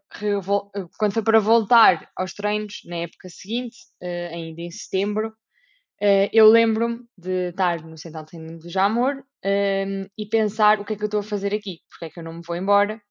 quando 0.99 1.13
foi 1.13 1.23
para 1.23 1.39
voltar 1.39 2.07
aos 2.15 2.33
treinos, 2.33 2.81
na 2.85 2.97
época 2.97 3.29
seguinte, 3.29 3.77
uh, 4.03 4.33
ainda 4.35 4.61
em 4.61 4.69
setembro, 4.69 5.29
uh, 5.29 6.29
eu 6.31 6.47
lembro-me 6.47 6.99
de 7.17 7.49
estar 7.49 7.81
no 7.83 7.97
Central 7.97 8.25
de 8.25 8.29
Treinamento 8.29 8.63
do 8.63 8.69
Jamor 8.69 9.23
um, 9.43 10.05
e 10.15 10.25
pensar 10.27 10.79
o 10.79 10.85
que 10.85 10.93
é 10.93 10.95
que 10.95 11.03
eu 11.03 11.07
estou 11.07 11.21
a 11.21 11.23
fazer 11.23 11.55
aqui, 11.55 11.79
porque 11.89 12.05
é 12.05 12.09
que 12.11 12.19
eu 12.19 12.23
não 12.23 12.33
me 12.33 12.41
vou 12.45 12.55
embora, 12.55 13.01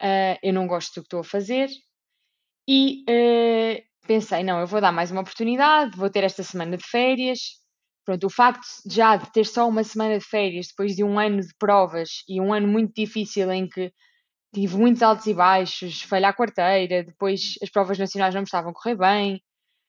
uh, 0.00 0.38
eu 0.40 0.52
não 0.52 0.68
gosto 0.68 0.94
do 0.94 1.00
que 1.00 1.06
estou 1.06 1.20
a 1.20 1.24
fazer, 1.24 1.68
e 2.68 3.04
pensei, 4.06 4.42
não, 4.42 4.60
eu 4.60 4.66
vou 4.66 4.80
dar 4.80 4.92
mais 4.92 5.10
uma 5.10 5.20
oportunidade, 5.22 5.96
vou 5.96 6.10
ter 6.10 6.24
esta 6.24 6.42
semana 6.42 6.76
de 6.76 6.84
férias. 6.86 7.40
Pronto, 8.04 8.26
o 8.26 8.30
facto 8.30 8.66
já 8.86 9.16
de 9.16 9.32
ter 9.32 9.46
só 9.46 9.68
uma 9.68 9.82
semana 9.82 10.18
de 10.18 10.24
férias 10.24 10.68
depois 10.68 10.94
de 10.94 11.02
um 11.02 11.18
ano 11.18 11.40
de 11.40 11.54
provas 11.58 12.22
e 12.28 12.40
um 12.40 12.52
ano 12.52 12.68
muito 12.68 12.92
difícil 12.94 13.50
em 13.50 13.68
que 13.68 13.92
tive 14.54 14.76
muitos 14.76 15.02
altos 15.02 15.26
e 15.26 15.34
baixos, 15.34 16.02
falhar 16.02 16.30
a 16.30 16.36
quarteira, 16.36 17.02
depois 17.02 17.54
as 17.62 17.70
provas 17.70 17.98
nacionais 17.98 18.34
não 18.34 18.42
me 18.42 18.46
estavam 18.46 18.70
a 18.70 18.74
correr 18.74 18.96
bem, 18.96 19.42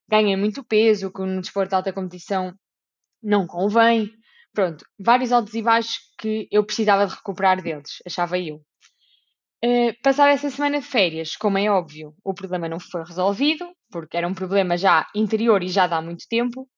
ganhei 0.10 0.36
muito 0.36 0.64
peso, 0.64 1.12
que 1.12 1.22
no 1.22 1.42
desporto 1.42 1.70
de 1.70 1.76
alta 1.76 1.94
competição 1.94 2.54
não 3.22 3.48
convém. 3.48 4.12
Pronto, 4.54 4.86
vários 5.00 5.32
altos 5.32 5.54
e 5.54 5.62
baixos 5.62 5.98
que 6.18 6.48
eu 6.52 6.66
precisava 6.66 7.06
de 7.06 7.14
recuperar 7.14 7.62
deles, 7.62 8.02
achava 8.06 8.40
eu. 8.40 8.62
Uh, 9.66 10.00
passada 10.04 10.32
essa 10.32 10.48
semana 10.52 10.80
de 10.80 10.86
férias, 10.86 11.36
como 11.36 11.58
é 11.58 11.68
óbvio, 11.68 12.14
o 12.24 12.36
problema 12.36 12.70
não 12.70 12.80
foi 12.80 13.04
resolvido, 13.04 13.68
porque 13.90 14.16
era 14.16 14.28
um 14.28 14.34
problema 14.34 14.78
já 14.78 15.08
interior 15.16 15.64
e 15.64 15.70
já 15.70 15.88
dá 15.88 16.00
muito 16.04 16.28
tempo. 16.30 16.70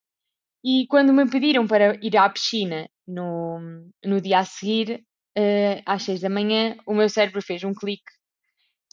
E 0.64 0.88
quando 0.88 1.12
me 1.12 1.30
pediram 1.30 1.68
para 1.68 2.00
ir 2.02 2.16
à 2.16 2.30
piscina 2.30 2.90
no, 3.06 3.60
no 4.06 4.22
dia 4.22 4.40
a 4.40 4.46
seguir, 4.46 5.04
uh, 5.38 5.82
às 5.86 6.04
seis 6.04 6.22
da 6.22 6.30
manhã, 6.30 6.78
o 6.88 6.94
meu 6.94 7.10
cérebro 7.10 7.42
fez 7.42 7.62
um 7.66 7.74
clique 7.74 8.10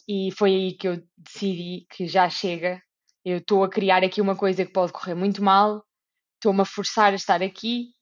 e 0.09 0.29
foi 0.37 0.53
aí 0.53 0.73
que 0.73 0.89
eu 0.89 1.01
decidi 1.17 1.85
que 1.89 2.05
já 2.05 2.29
chega. 2.29 2.81
Eu 3.23 3.37
estou 3.37 3.63
a 3.63 3.69
criar 3.69 4.03
aqui 4.03 4.19
uma 4.19 4.35
coisa 4.35 4.65
que 4.65 4.73
pode 4.73 4.91
correr 4.91 5.15
muito 5.15 5.41
mal, 5.41 5.81
estou-me 6.35 6.61
a 6.61 6.65
forçar 6.65 7.13
a 7.13 7.15
estar 7.15 7.41
aqui 7.41 7.94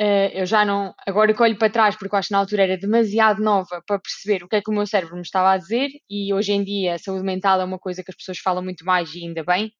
Uh, 0.00 0.32
eu 0.32 0.46
já 0.46 0.64
não. 0.64 0.94
Agora 1.06 1.34
que 1.34 1.42
olho 1.42 1.58
para 1.58 1.68
trás, 1.68 1.94
porque 1.94 2.14
eu 2.14 2.18
acho 2.18 2.28
que 2.28 2.32
na 2.32 2.38
altura 2.38 2.62
era 2.62 2.78
demasiado 2.78 3.42
nova 3.42 3.82
para 3.86 3.98
perceber 3.98 4.42
o 4.42 4.48
que 4.48 4.56
é 4.56 4.62
que 4.62 4.70
o 4.70 4.72
meu 4.72 4.86
cérebro 4.86 5.14
me 5.14 5.20
estava 5.20 5.50
a 5.52 5.58
dizer, 5.58 5.90
e 6.08 6.32
hoje 6.32 6.52
em 6.52 6.64
dia 6.64 6.94
a 6.94 6.98
saúde 6.98 7.22
mental 7.22 7.60
é 7.60 7.64
uma 7.64 7.78
coisa 7.78 8.02
que 8.02 8.10
as 8.10 8.16
pessoas 8.16 8.38
falam 8.38 8.64
muito 8.64 8.82
mais 8.82 9.14
e 9.14 9.26
ainda 9.26 9.44
bem, 9.44 9.70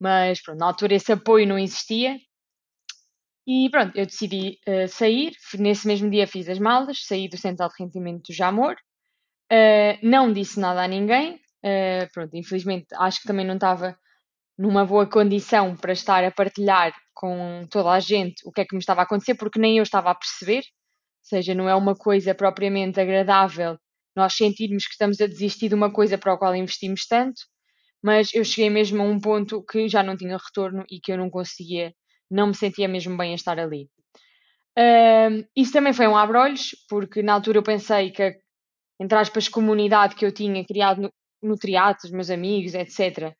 mas 0.00 0.42
pronto, 0.42 0.58
na 0.58 0.66
altura 0.66 0.94
esse 0.94 1.12
apoio 1.12 1.46
não 1.46 1.56
existia. 1.56 2.18
E 3.46 3.70
pronto, 3.70 3.96
eu 3.96 4.06
decidi 4.06 4.58
uh, 4.66 4.88
sair. 4.88 5.32
Nesse 5.56 5.86
mesmo 5.86 6.10
dia 6.10 6.26
fiz 6.26 6.48
as 6.48 6.58
malas, 6.58 7.04
saí 7.06 7.28
do 7.28 7.36
Centro 7.36 7.68
de 7.68 7.74
Rendimento 7.78 8.24
do 8.28 8.34
Jamor. 8.34 8.74
Uh, 9.52 9.98
não 10.02 10.32
disse 10.32 10.58
nada 10.58 10.82
a 10.82 10.88
ninguém. 10.88 11.38
pronto, 12.12 12.34
infelizmente 12.36 12.86
acho 12.96 13.20
que 13.20 13.28
também 13.28 13.46
não 13.46 13.54
estava 13.54 13.96
numa 14.58 14.84
boa 14.84 15.06
condição 15.06 15.76
para 15.76 15.92
estar 15.92 16.24
a 16.24 16.32
partilhar 16.32 16.92
com 17.14 17.66
toda 17.70 17.90
a 17.90 18.00
gente 18.00 18.42
o 18.44 18.52
que 18.52 18.62
é 18.62 18.64
que 18.64 18.74
me 18.74 18.80
estava 18.80 19.02
a 19.02 19.04
acontecer, 19.04 19.34
porque 19.34 19.58
nem 19.58 19.78
eu 19.78 19.82
estava 19.82 20.10
a 20.10 20.14
perceber, 20.14 20.58
ou 20.58 21.28
seja, 21.28 21.54
não 21.54 21.68
é 21.68 21.74
uma 21.74 21.94
coisa 21.94 22.34
propriamente 22.34 23.00
agradável 23.00 23.78
nós 24.16 24.34
sentirmos 24.34 24.86
que 24.86 24.92
estamos 24.92 25.20
a 25.20 25.26
desistir 25.26 25.68
de 25.68 25.74
uma 25.74 25.92
coisa 25.92 26.16
para 26.16 26.32
a 26.32 26.36
qual 26.36 26.54
investimos 26.54 27.06
tanto, 27.06 27.40
mas 28.02 28.32
eu 28.34 28.44
cheguei 28.44 28.70
mesmo 28.70 29.02
a 29.02 29.04
um 29.04 29.18
ponto 29.18 29.64
que 29.64 29.88
já 29.88 30.02
não 30.02 30.16
tinha 30.16 30.36
retorno 30.36 30.84
e 30.90 31.00
que 31.00 31.12
eu 31.12 31.16
não 31.16 31.30
conseguia, 31.30 31.92
não 32.30 32.48
me 32.48 32.54
sentia 32.54 32.86
mesmo 32.86 33.16
bem 33.16 33.32
a 33.32 33.34
estar 33.34 33.58
ali. 33.58 33.88
Uh, 34.78 35.44
isso 35.56 35.72
também 35.72 35.92
foi 35.92 36.06
um 36.06 36.16
abrolhos, 36.16 36.70
porque 36.88 37.22
na 37.22 37.34
altura 37.34 37.58
eu 37.58 37.62
pensei 37.62 38.10
que 38.10 38.38
entre 39.00 39.18
aspas, 39.18 39.48
comunidade 39.48 40.14
que 40.14 40.24
eu 40.24 40.32
tinha 40.32 40.64
criado 40.64 41.02
no, 41.02 41.12
no 41.42 41.54
os 41.54 42.10
meus 42.10 42.30
amigos, 42.30 42.74
etc., 42.74 43.34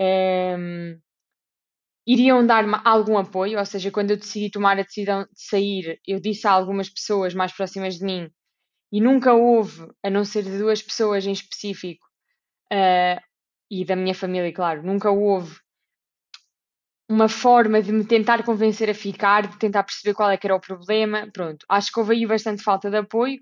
um, 0.00 0.98
iriam 2.06 2.46
dar-me 2.46 2.78
algum 2.84 3.16
apoio, 3.18 3.58
ou 3.58 3.64
seja, 3.64 3.90
quando 3.90 4.10
eu 4.10 4.16
decidi 4.16 4.50
tomar 4.50 4.78
a 4.78 4.82
decisão 4.82 5.22
de 5.22 5.28
sair, 5.34 6.00
eu 6.06 6.20
disse 6.20 6.46
a 6.46 6.52
algumas 6.52 6.88
pessoas 6.88 7.34
mais 7.34 7.52
próximas 7.52 7.96
de 7.96 8.04
mim 8.04 8.30
e 8.92 9.00
nunca 9.00 9.32
houve, 9.32 9.88
a 10.04 10.10
não 10.10 10.24
ser 10.24 10.44
de 10.44 10.56
duas 10.56 10.80
pessoas 10.80 11.26
em 11.26 11.32
específico, 11.32 12.06
uh, 12.72 13.20
e 13.70 13.84
da 13.84 13.96
minha 13.96 14.14
família, 14.14 14.52
claro, 14.52 14.82
nunca 14.82 15.10
houve 15.10 15.56
uma 17.08 17.28
forma 17.28 17.82
de 17.82 17.92
me 17.92 18.04
tentar 18.04 18.44
convencer 18.44 18.88
a 18.88 18.94
ficar, 18.94 19.48
de 19.48 19.58
tentar 19.58 19.82
perceber 19.82 20.14
qual 20.14 20.30
é 20.30 20.36
que 20.36 20.46
era 20.46 20.54
o 20.54 20.60
problema. 20.60 21.28
Pronto, 21.32 21.66
acho 21.68 21.92
que 21.92 22.00
houve 22.00 22.14
aí 22.14 22.26
bastante 22.26 22.62
falta 22.62 22.90
de 22.90 22.96
apoio. 22.96 23.40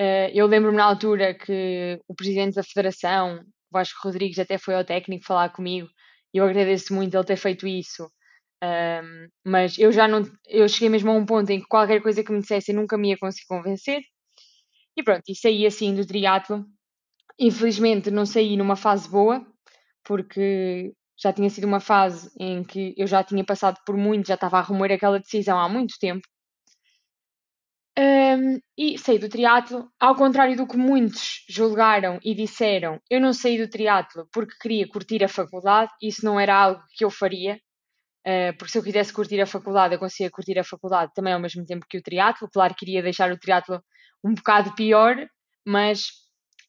Uh, 0.00 0.30
eu 0.32 0.46
lembro-me 0.46 0.76
na 0.76 0.84
altura 0.84 1.34
que 1.34 2.00
o 2.06 2.14
presidente 2.14 2.54
da 2.54 2.62
federação, 2.62 3.44
Vasco 3.70 3.98
Rodrigues, 4.04 4.38
até 4.38 4.58
foi 4.58 4.74
ao 4.74 4.84
técnico 4.84 5.26
falar 5.26 5.50
comigo. 5.50 5.88
Eu 6.32 6.44
agradeço 6.44 6.94
muito 6.94 7.16
ele 7.16 7.24
ter 7.24 7.36
feito 7.36 7.66
isso. 7.66 8.10
Um, 8.62 9.28
mas 9.44 9.78
eu 9.78 9.92
já 9.92 10.08
não. 10.08 10.22
Eu 10.46 10.68
cheguei 10.68 10.88
mesmo 10.88 11.10
a 11.10 11.14
um 11.14 11.24
ponto 11.26 11.50
em 11.50 11.60
que 11.60 11.66
qualquer 11.68 12.02
coisa 12.02 12.24
que 12.24 12.32
me 12.32 12.40
dissessem 12.40 12.74
nunca 12.74 12.98
me 12.98 13.10
ia 13.10 13.18
conseguir 13.18 13.46
convencer. 13.46 14.02
E 14.96 15.02
pronto, 15.02 15.22
e 15.28 15.34
saí 15.34 15.66
assim 15.66 15.94
do 15.94 16.06
triatlo. 16.06 16.64
Infelizmente 17.38 18.10
não 18.10 18.26
saí 18.26 18.56
numa 18.56 18.76
fase 18.76 19.08
boa, 19.08 19.46
porque 20.04 20.92
já 21.20 21.32
tinha 21.32 21.50
sido 21.50 21.66
uma 21.66 21.80
fase 21.80 22.30
em 22.38 22.64
que 22.64 22.94
eu 22.96 23.06
já 23.06 23.22
tinha 23.24 23.44
passado 23.44 23.78
por 23.86 23.96
muito, 23.96 24.28
já 24.28 24.34
estava 24.34 24.58
a 24.58 24.62
remoer 24.62 24.92
aquela 24.92 25.20
decisão 25.20 25.58
há 25.58 25.68
muito 25.68 25.94
tempo. 26.00 26.26
Um, 28.00 28.60
e 28.76 28.96
saí 28.96 29.18
do 29.18 29.28
triatlo, 29.28 29.90
ao 29.98 30.14
contrário 30.14 30.56
do 30.56 30.68
que 30.68 30.76
muitos 30.76 31.44
julgaram 31.48 32.20
e 32.22 32.32
disseram, 32.32 33.00
eu 33.10 33.20
não 33.20 33.32
saí 33.32 33.58
do 33.58 33.68
triatlo 33.68 34.28
porque 34.32 34.54
queria 34.60 34.86
curtir 34.86 35.24
a 35.24 35.28
faculdade, 35.28 35.90
isso 36.00 36.24
não 36.24 36.38
era 36.38 36.54
algo 36.54 36.80
que 36.94 37.04
eu 37.04 37.10
faria, 37.10 37.58
uh, 38.24 38.56
porque 38.56 38.70
se 38.70 38.78
eu 38.78 38.84
quisesse 38.84 39.12
curtir 39.12 39.40
a 39.40 39.46
faculdade, 39.46 39.94
eu 39.94 39.98
conseguia 39.98 40.30
curtir 40.30 40.56
a 40.60 40.62
faculdade 40.62 41.10
também 41.12 41.32
ao 41.32 41.40
mesmo 41.40 41.66
tempo 41.66 41.86
que 41.88 41.98
o 41.98 42.02
triatlo. 42.02 42.48
Claro 42.52 42.72
que 42.72 42.84
queria 42.84 43.02
deixar 43.02 43.32
o 43.32 43.38
triatlo 43.38 43.82
um 44.22 44.32
bocado 44.32 44.76
pior, 44.76 45.16
mas 45.66 46.06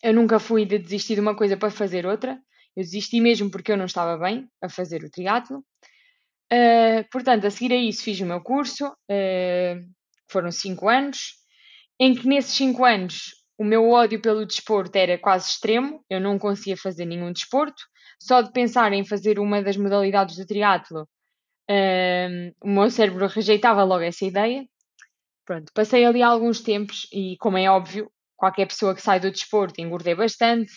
eu 0.02 0.14
nunca 0.14 0.40
fui 0.40 0.66
de 0.66 0.80
desistir 0.80 1.14
de 1.14 1.22
uma 1.22 1.36
coisa 1.36 1.56
para 1.56 1.70
fazer 1.70 2.08
outra. 2.08 2.40
Eu 2.76 2.84
desisti 2.84 3.22
mesmo 3.22 3.52
porque 3.52 3.72
eu 3.72 3.78
não 3.78 3.86
estava 3.86 4.18
bem 4.18 4.48
a 4.64 4.70
fazer 4.70 5.04
o 5.04 5.12
triatlo. 5.12 5.64
Uh, 6.52 7.06
portanto, 7.12 7.46
a 7.46 7.52
seguir 7.52 7.72
a 7.74 7.78
isso 7.78 8.04
fiz 8.04 8.20
o 8.20 8.26
meu 8.26 8.42
curso, 8.42 8.88
uh, 8.88 9.99
foram 10.32 10.52
cinco 10.52 10.88
anos, 10.88 11.36
em 12.00 12.16
que 12.16 12.28
nesses 12.28 12.54
cinco 12.54 12.86
anos 12.86 13.34
o 13.58 13.64
meu 13.64 13.90
ódio 13.90 14.22
pelo 14.22 14.46
desporto 14.46 14.96
era 14.96 15.18
quase 15.18 15.50
extremo, 15.50 16.04
eu 16.10 16.22
não 16.22 16.40
conseguia 16.40 16.78
fazer 16.78 17.06
nenhum 17.06 17.34
desporto, 17.34 17.84
só 18.22 18.42
de 18.42 18.52
pensar 18.52 18.94
em 18.94 19.04
fazer 19.04 19.38
uma 19.40 19.62
das 19.62 19.76
modalidades 19.76 20.38
do 20.38 20.46
triatlo, 20.46 21.02
uh, 21.70 22.56
o 22.64 22.70
meu 22.70 22.90
cérebro 22.90 23.28
rejeitava 23.28 23.84
logo 23.84 24.04
essa 24.04 24.26
ideia. 24.26 24.66
Pronto, 25.46 25.72
passei 25.74 26.06
ali 26.06 26.22
alguns 26.22 26.62
tempos 26.62 27.08
e, 27.12 27.36
como 27.38 27.58
é 27.58 27.70
óbvio, 27.70 28.10
qualquer 28.38 28.68
pessoa 28.68 28.96
que 28.96 29.02
sai 29.02 29.20
do 29.20 29.32
desporto 29.32 29.82
engordei 29.82 30.16
bastante, 30.16 30.72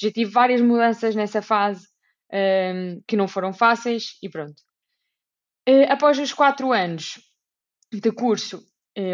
já 0.00 0.10
tive 0.10 0.30
várias 0.30 0.60
mudanças 0.60 1.14
nessa 1.14 1.40
fase 1.40 1.86
um, 2.32 3.00
que 3.06 3.16
não 3.16 3.28
foram 3.28 3.52
fáceis 3.52 4.18
e 4.22 4.28
pronto. 4.28 4.60
Uh, 5.68 5.86
após 5.88 6.18
os 6.18 6.32
quatro 6.32 6.72
anos 6.72 7.20
de 7.92 8.12
curso, 8.12 8.62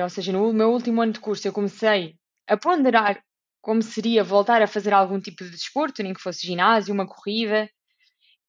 ou 0.03 0.09
seja, 0.09 0.33
no 0.33 0.53
meu 0.53 0.71
último 0.71 1.03
ano 1.03 1.13
de 1.13 1.21
curso, 1.21 1.47
eu 1.47 1.53
comecei 1.53 2.17
a 2.47 2.57
ponderar 2.57 3.23
como 3.61 3.81
seria 3.81 4.25
voltar 4.25 4.61
a 4.61 4.67
fazer 4.67 4.93
algum 4.93 5.21
tipo 5.21 5.45
de 5.45 5.51
desporto, 5.51 6.03
nem 6.03 6.13
que 6.13 6.21
fosse 6.21 6.47
ginásio, 6.47 6.93
uma 6.93 7.07
corrida. 7.07 7.71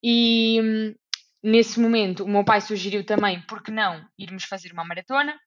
E 0.04 0.60
um, 0.62 0.96
nesse 1.44 1.80
momento 1.80 2.24
o 2.24 2.28
meu 2.28 2.44
pai 2.44 2.60
sugeriu 2.60 3.06
também, 3.06 3.42
por 3.42 3.62
que 3.62 3.72
não, 3.72 4.04
irmos 4.18 4.44
fazer 4.46 4.74
uma 4.74 4.84
maratona. 4.84 5.40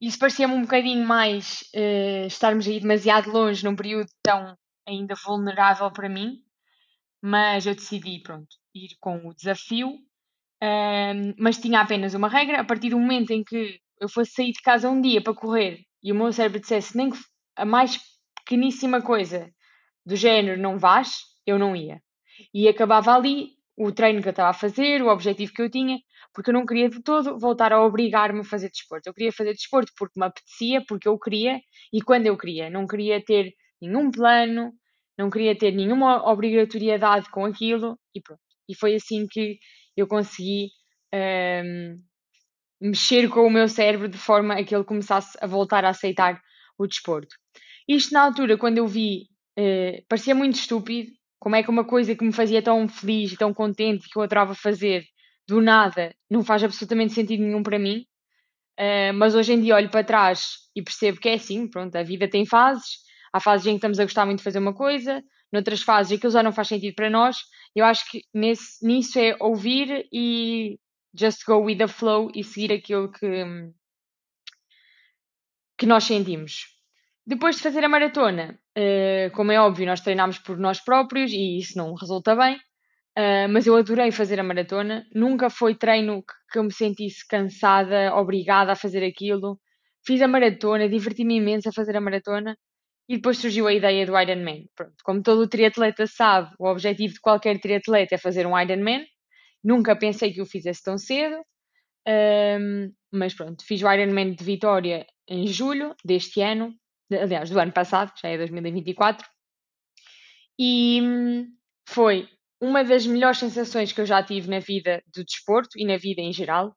Isso 0.00 0.18
parecia-me 0.18 0.54
um 0.54 0.62
bocadinho 0.62 1.06
mais 1.06 1.62
uh, 1.74 2.26
estarmos 2.26 2.66
aí 2.66 2.80
demasiado 2.80 3.30
longe 3.30 3.64
num 3.64 3.76
período 3.76 4.08
tão 4.22 4.56
ainda 4.88 5.14
vulnerável 5.14 5.90
para 5.90 6.08
mim, 6.08 6.38
mas 7.20 7.66
eu 7.66 7.74
decidi, 7.74 8.20
pronto, 8.22 8.48
ir 8.74 8.96
com 8.98 9.28
o 9.28 9.34
desafio, 9.34 9.88
um, 10.62 11.34
mas 11.38 11.58
tinha 11.58 11.80
apenas 11.80 12.14
uma 12.14 12.28
regra, 12.28 12.60
a 12.60 12.64
partir 12.64 12.90
do 12.90 12.98
momento 12.98 13.30
em 13.30 13.44
que 13.44 13.78
eu 14.00 14.08
fosse 14.08 14.32
sair 14.32 14.52
de 14.52 14.62
casa 14.62 14.88
um 14.88 15.00
dia 15.00 15.22
para 15.22 15.34
correr 15.34 15.80
e 16.02 16.10
o 16.10 16.14
meu 16.14 16.32
cérebro 16.32 16.60
dissesse 16.60 16.96
nem 16.96 17.10
a 17.56 17.64
mais 17.64 18.00
pequeníssima 18.38 19.02
coisa 19.02 19.50
do 20.04 20.16
género 20.16 20.60
não 20.60 20.78
vais, 20.78 21.18
eu 21.46 21.58
não 21.58 21.76
ia. 21.76 22.02
E 22.54 22.68
acabava 22.68 23.14
ali 23.14 23.50
o 23.76 23.92
treino 23.92 24.22
que 24.22 24.28
eu 24.28 24.32
estava 24.32 24.50
a 24.50 24.54
fazer, 24.54 25.02
o 25.02 25.08
objetivo 25.08 25.52
que 25.52 25.62
eu 25.62 25.70
tinha, 25.70 25.98
porque 26.34 26.50
eu 26.50 26.54
não 26.54 26.66
queria 26.66 26.88
de 26.88 27.02
todo 27.02 27.38
voltar 27.38 27.72
a 27.72 27.84
obrigar-me 27.84 28.40
a 28.40 28.44
fazer 28.44 28.70
desporto. 28.70 29.08
Eu 29.08 29.14
queria 29.14 29.32
fazer 29.32 29.52
desporto 29.52 29.92
porque 29.96 30.18
me 30.18 30.26
apetecia, 30.26 30.84
porque 30.86 31.08
eu 31.08 31.18
queria 31.18 31.60
e 31.92 32.00
quando 32.00 32.26
eu 32.26 32.36
queria. 32.36 32.70
Não 32.70 32.86
queria 32.86 33.22
ter 33.22 33.52
nenhum 33.80 34.10
plano, 34.10 34.72
não 35.18 35.30
queria 35.30 35.56
ter 35.56 35.72
nenhuma 35.72 36.30
obrigatoriedade 36.30 37.30
com 37.30 37.44
aquilo 37.44 37.98
e 38.14 38.20
pronto. 38.20 38.40
E 38.68 38.74
foi 38.74 38.94
assim 38.94 39.26
que 39.30 39.58
eu 39.96 40.06
consegui 40.06 40.70
um, 41.14 42.00
mexer 42.80 43.28
com 43.28 43.46
o 43.46 43.50
meu 43.50 43.68
cérebro 43.68 44.08
de 44.08 44.18
forma 44.18 44.54
a 44.54 44.64
que 44.64 44.74
ele 44.74 44.84
começasse 44.84 45.36
a 45.40 45.46
voltar 45.46 45.84
a 45.84 45.90
aceitar 45.90 46.40
o 46.78 46.86
desporto. 46.86 47.34
Isto 47.88 48.14
na 48.14 48.22
altura, 48.22 48.56
quando 48.56 48.78
eu 48.78 48.86
vi, 48.86 49.26
uh, 49.58 50.02
parecia 50.08 50.34
muito 50.34 50.54
estúpido. 50.54 51.10
Como 51.38 51.56
é 51.56 51.62
que 51.62 51.70
uma 51.70 51.84
coisa 51.84 52.14
que 52.14 52.24
me 52.24 52.32
fazia 52.32 52.62
tão 52.62 52.86
feliz 52.86 53.34
tão 53.36 53.52
contente 53.52 54.08
que 54.10 54.18
eu 54.18 54.22
adorava 54.22 54.54
fazer, 54.54 55.04
do 55.48 55.60
nada, 55.60 56.14
não 56.30 56.44
faz 56.44 56.62
absolutamente 56.62 57.12
sentido 57.12 57.42
nenhum 57.42 57.62
para 57.62 57.78
mim. 57.78 58.04
Uh, 58.78 59.12
mas 59.14 59.34
hoje 59.34 59.52
em 59.52 59.60
dia 59.60 59.74
olho 59.74 59.90
para 59.90 60.04
trás 60.04 60.52
e 60.74 60.82
percebo 60.82 61.20
que 61.20 61.28
é 61.28 61.34
assim, 61.34 61.68
pronto, 61.68 61.96
a 61.96 62.02
vida 62.02 62.28
tem 62.28 62.46
fases 62.46 63.10
Há 63.32 63.40
fases 63.40 63.66
em 63.66 63.70
que 63.70 63.76
estamos 63.76 64.00
a 64.00 64.04
gostar 64.04 64.26
muito 64.26 64.38
de 64.38 64.44
fazer 64.44 64.58
uma 64.58 64.74
coisa, 64.74 65.22
noutras 65.52 65.82
fases 65.82 66.16
aquilo 66.16 66.32
já 66.32 66.42
não 66.42 66.52
faz 66.52 66.68
sentido 66.68 66.94
para 66.94 67.10
nós. 67.10 67.36
Eu 67.74 67.84
acho 67.84 68.10
que 68.10 68.22
nesse, 68.34 68.84
nisso 68.84 69.18
é 69.18 69.36
ouvir 69.40 70.06
e 70.12 70.78
just 71.14 71.44
go 71.46 71.58
with 71.64 71.78
the 71.78 71.88
flow 71.88 72.30
e 72.34 72.44
seguir 72.44 72.72
aquilo 72.72 73.10
que, 73.10 73.44
que 75.78 75.86
nós 75.86 76.04
sentimos. 76.04 76.66
Depois 77.26 77.56
de 77.56 77.62
fazer 77.62 77.84
a 77.84 77.88
maratona, 77.88 78.58
uh, 78.76 79.30
como 79.32 79.52
é 79.52 79.60
óbvio, 79.60 79.86
nós 79.86 80.00
treinámos 80.00 80.38
por 80.38 80.58
nós 80.58 80.82
próprios 80.82 81.30
e 81.32 81.58
isso 81.58 81.76
não 81.76 81.94
resulta 81.94 82.34
bem, 82.34 82.56
uh, 82.56 83.48
mas 83.50 83.66
eu 83.66 83.76
adorei 83.76 84.10
fazer 84.10 84.40
a 84.40 84.42
maratona. 84.42 85.06
Nunca 85.14 85.50
foi 85.50 85.74
treino 85.74 86.22
que, 86.22 86.34
que 86.52 86.58
eu 86.58 86.64
me 86.64 86.72
sentisse 86.72 87.26
cansada, 87.26 88.14
obrigada 88.14 88.72
a 88.72 88.76
fazer 88.76 89.04
aquilo. 89.04 89.60
Fiz 90.04 90.22
a 90.22 90.28
maratona, 90.28 90.88
diverti-me 90.88 91.36
imenso 91.36 91.68
a 91.68 91.72
fazer 91.72 91.96
a 91.96 92.00
maratona 92.00 92.56
e 93.08 93.16
depois 93.16 93.38
surgiu 93.38 93.66
a 93.66 93.72
ideia 93.72 94.06
do 94.06 94.18
Ironman. 94.18 94.68
Pronto, 94.74 94.94
como 95.04 95.22
todo 95.22 95.48
triatleta 95.48 96.06
sabe, 96.06 96.54
o 96.58 96.68
objetivo 96.68 97.14
de 97.14 97.20
qualquer 97.20 97.58
triatleta 97.58 98.14
é 98.14 98.18
fazer 98.18 98.46
um 98.46 98.58
Ironman. 98.58 99.04
Nunca 99.62 99.96
pensei 99.96 100.32
que 100.32 100.40
o 100.40 100.46
fizesse 100.46 100.82
tão 100.82 100.96
cedo, 100.96 101.36
um, 102.08 102.92
mas 103.12 103.34
pronto, 103.34 103.64
fiz 103.64 103.82
o 103.82 103.92
Ironman 103.92 104.34
de 104.34 104.44
Vitória 104.44 105.06
em 105.28 105.46
julho 105.46 105.94
deste 106.04 106.40
ano, 106.40 106.74
aliás, 107.12 107.50
do 107.50 107.58
ano 107.58 107.72
passado, 107.72 108.12
já 108.20 108.28
é 108.28 108.38
2024, 108.38 109.26
e 110.58 111.00
hum, 111.02 111.46
foi 111.88 112.28
uma 112.60 112.84
das 112.84 113.06
melhores 113.06 113.38
sensações 113.38 113.92
que 113.92 114.00
eu 114.00 114.06
já 114.06 114.22
tive 114.22 114.48
na 114.48 114.58
vida 114.58 115.02
do 115.14 115.24
desporto 115.24 115.78
e 115.78 115.84
na 115.84 115.96
vida 115.96 116.20
em 116.20 116.32
geral. 116.32 116.76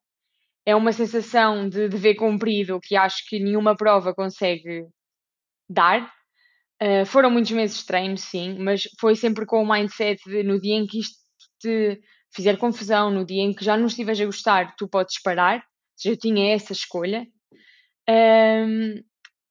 É 0.66 0.74
uma 0.74 0.92
sensação 0.92 1.68
de 1.68 1.88
dever 1.88 2.14
cumprido 2.14 2.80
que 2.80 2.96
acho 2.96 3.28
que 3.28 3.38
nenhuma 3.38 3.76
prova 3.76 4.14
consegue 4.14 4.86
dar. 5.68 6.10
Uh, 6.82 7.04
foram 7.04 7.30
muitos 7.30 7.52
meses 7.52 7.78
de 7.78 7.86
treino, 7.86 8.16
sim, 8.16 8.56
mas 8.58 8.84
foi 8.98 9.14
sempre 9.14 9.44
com 9.44 9.62
o 9.62 9.70
mindset 9.70 10.22
de 10.24 10.42
no 10.42 10.58
dia 10.58 10.74
em 10.74 10.86
que 10.86 11.00
isto 11.00 11.23
te 11.64 12.00
fizer 12.34 12.58
confusão, 12.58 13.10
no 13.10 13.24
dia 13.24 13.42
em 13.42 13.54
que 13.54 13.64
já 13.64 13.76
não 13.76 13.86
estiveres 13.86 14.20
a 14.20 14.26
gostar, 14.26 14.74
tu 14.76 14.88
podes 14.88 15.20
parar. 15.22 15.64
Seja, 15.96 16.14
eu 16.14 16.18
tinha 16.18 16.54
essa 16.54 16.72
escolha. 16.72 17.26
Um, 18.08 19.02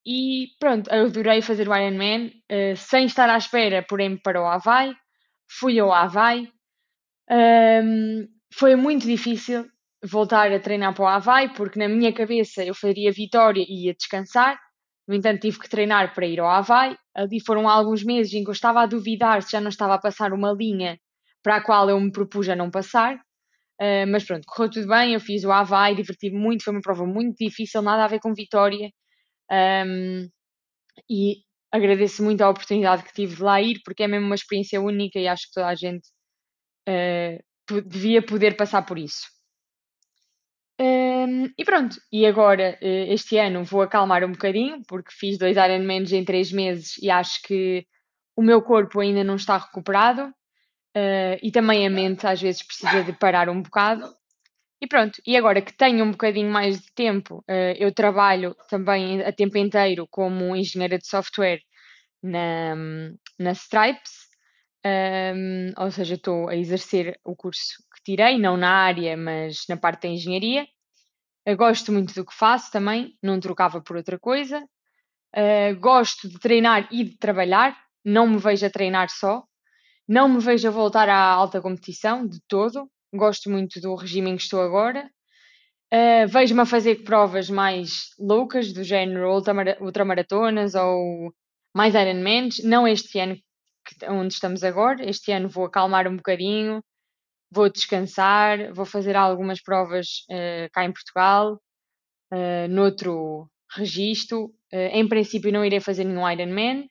e 0.06 0.48
pronto, 0.60 0.90
eu 0.90 1.06
adorei 1.06 1.40
fazer 1.40 1.68
o 1.68 1.74
Ironman, 1.74 2.26
uh, 2.26 2.76
sem 2.76 3.06
estar 3.06 3.28
à 3.28 3.38
espera, 3.38 3.84
porém 3.88 4.16
para 4.16 4.40
o 4.40 4.46
Havaí. 4.46 4.94
Fui 5.58 5.78
ao 5.78 5.92
Havaí. 5.92 6.48
Um, 7.30 8.26
foi 8.52 8.76
muito 8.76 9.06
difícil 9.06 9.66
voltar 10.04 10.52
a 10.52 10.60
treinar 10.60 10.94
para 10.94 11.04
o 11.04 11.08
Havaí, 11.08 11.48
porque 11.54 11.78
na 11.78 11.88
minha 11.88 12.12
cabeça 12.12 12.62
eu 12.62 12.74
faria 12.74 13.10
vitória 13.10 13.64
e 13.66 13.86
ia 13.86 13.94
descansar. 13.94 14.58
No 15.08 15.14
entanto, 15.14 15.40
tive 15.40 15.58
que 15.58 15.68
treinar 15.68 16.14
para 16.14 16.26
ir 16.26 16.38
ao 16.38 16.48
Havaí. 16.48 16.96
Ali 17.14 17.40
foram 17.44 17.68
alguns 17.68 18.04
meses 18.04 18.34
em 18.34 18.44
que 18.44 18.50
eu 18.50 18.52
estava 18.52 18.82
a 18.82 18.86
duvidar 18.86 19.42
se 19.42 19.52
já 19.52 19.60
não 19.60 19.70
estava 19.70 19.94
a 19.94 19.98
passar 19.98 20.32
uma 20.32 20.52
linha 20.52 20.98
para 21.44 21.56
a 21.56 21.62
qual 21.62 21.88
eu 21.90 22.00
me 22.00 22.10
propus 22.10 22.48
a 22.48 22.56
não 22.56 22.70
passar. 22.70 23.16
Uh, 23.80 24.06
mas 24.08 24.24
pronto, 24.24 24.44
correu 24.46 24.70
tudo 24.70 24.88
bem. 24.88 25.12
Eu 25.12 25.20
fiz 25.20 25.44
o 25.44 25.52
Havaí, 25.52 25.94
diverti-me 25.94 26.38
muito. 26.38 26.64
Foi 26.64 26.72
uma 26.72 26.80
prova 26.80 27.06
muito 27.06 27.36
difícil, 27.38 27.82
nada 27.82 28.04
a 28.04 28.08
ver 28.08 28.18
com 28.18 28.34
vitória. 28.34 28.90
Um, 29.86 30.28
e 31.08 31.42
agradeço 31.70 32.24
muito 32.24 32.40
a 32.40 32.48
oportunidade 32.48 33.04
que 33.04 33.12
tive 33.12 33.36
de 33.36 33.42
lá 33.42 33.60
ir, 33.60 33.80
porque 33.84 34.04
é 34.04 34.08
mesmo 34.08 34.26
uma 34.26 34.34
experiência 34.34 34.80
única 34.80 35.18
e 35.18 35.28
acho 35.28 35.48
que 35.48 35.54
toda 35.54 35.68
a 35.68 35.74
gente 35.74 36.08
uh, 36.88 37.82
devia 37.86 38.24
poder 38.24 38.56
passar 38.56 38.82
por 38.82 38.98
isso. 38.98 39.26
Um, 40.80 41.52
e 41.58 41.64
pronto, 41.64 41.96
e 42.12 42.26
agora 42.26 42.76
eh, 42.80 43.12
este 43.12 43.38
ano 43.38 43.62
vou 43.62 43.82
acalmar 43.82 44.24
um 44.24 44.32
bocadinho, 44.32 44.82
porque 44.88 45.12
fiz 45.12 45.38
dois 45.38 45.56
Ironmans 45.56 46.12
em 46.12 46.24
três 46.24 46.50
meses 46.50 46.96
e 47.00 47.10
acho 47.10 47.40
que 47.42 47.86
o 48.36 48.42
meu 48.42 48.60
corpo 48.60 49.00
ainda 49.00 49.22
não 49.22 49.36
está 49.36 49.56
recuperado 49.56 50.34
uh, 50.96 51.38
e 51.42 51.50
também 51.50 51.86
a 51.86 51.90
mente 51.90 52.26
às 52.26 52.40
vezes 52.40 52.62
precisa 52.62 53.02
de 53.02 53.12
parar 53.12 53.48
um 53.48 53.62
bocado. 53.62 54.08
E 54.80 54.86
pronto, 54.86 55.20
e 55.26 55.36
agora 55.36 55.62
que 55.62 55.72
tenho 55.72 56.04
um 56.04 56.10
bocadinho 56.10 56.50
mais 56.50 56.80
de 56.80 56.92
tempo, 56.94 57.44
uh, 57.48 57.74
eu 57.78 57.92
trabalho 57.92 58.54
também 58.68 59.22
a 59.22 59.32
tempo 59.32 59.56
inteiro 59.58 60.06
como 60.10 60.54
engenheira 60.54 60.98
de 60.98 61.06
software 61.06 61.60
na, 62.22 62.74
na 63.38 63.52
Stripes, 63.52 64.24
um, 64.86 65.72
ou 65.82 65.90
seja, 65.90 66.14
estou 66.14 66.48
a 66.48 66.56
exercer 66.56 67.18
o 67.24 67.34
curso 67.34 67.82
que 67.94 68.02
tirei, 68.04 68.38
não 68.38 68.56
na 68.56 68.70
área, 68.70 69.16
mas 69.16 69.64
na 69.68 69.76
parte 69.76 70.02
da 70.02 70.08
engenharia. 70.08 70.66
Eu 71.46 71.56
gosto 71.56 71.90
muito 71.92 72.14
do 72.14 72.24
que 72.24 72.34
faço 72.34 72.70
também, 72.70 73.16
não 73.22 73.40
trocava 73.40 73.80
por 73.80 73.96
outra 73.96 74.18
coisa. 74.18 74.62
Uh, 75.34 75.78
gosto 75.80 76.28
de 76.28 76.38
treinar 76.38 76.88
e 76.92 77.04
de 77.04 77.18
trabalhar, 77.18 77.76
não 78.04 78.26
me 78.26 78.38
vejo 78.38 78.64
a 78.66 78.70
treinar 78.70 79.08
só, 79.10 79.42
não 80.06 80.28
me 80.28 80.40
vejo 80.40 80.68
a 80.68 80.70
voltar 80.70 81.08
à 81.08 81.18
alta 81.18 81.60
competição 81.60 82.26
de 82.26 82.38
todo. 82.46 82.88
Gosto 83.14 83.50
muito 83.50 83.80
do 83.80 83.94
regime 83.94 84.30
em 84.30 84.36
que 84.36 84.42
estou 84.42 84.60
agora. 84.60 85.08
Uh, 85.92 86.26
Vejo-me 86.26 86.62
a 86.62 86.66
fazer 86.66 87.04
provas 87.04 87.48
mais 87.48 88.08
loucas, 88.18 88.72
do 88.72 88.82
género 88.82 89.30
ultramaratonas 89.80 90.74
ou 90.74 91.32
mais 91.74 91.94
Ironmans. 91.94 92.58
Não 92.64 92.88
este 92.88 93.18
ano 93.20 93.36
onde 94.08 94.34
estamos 94.34 94.64
agora. 94.64 95.08
Este 95.08 95.30
ano 95.32 95.48
vou 95.48 95.66
acalmar 95.66 96.08
um 96.08 96.16
bocadinho, 96.16 96.82
vou 97.50 97.70
descansar, 97.70 98.72
vou 98.72 98.84
fazer 98.84 99.14
algumas 99.14 99.62
provas 99.62 100.24
uh, 100.30 100.68
cá 100.72 100.84
em 100.84 100.92
Portugal, 100.92 101.60
uh, 102.32 102.68
noutro 102.68 103.48
registro. 103.70 104.46
Uh, 104.72 104.90
em 104.92 105.08
princípio, 105.08 105.52
não 105.52 105.64
irei 105.64 105.80
fazer 105.80 106.04
nenhum 106.04 106.28
Ironman. 106.28 106.88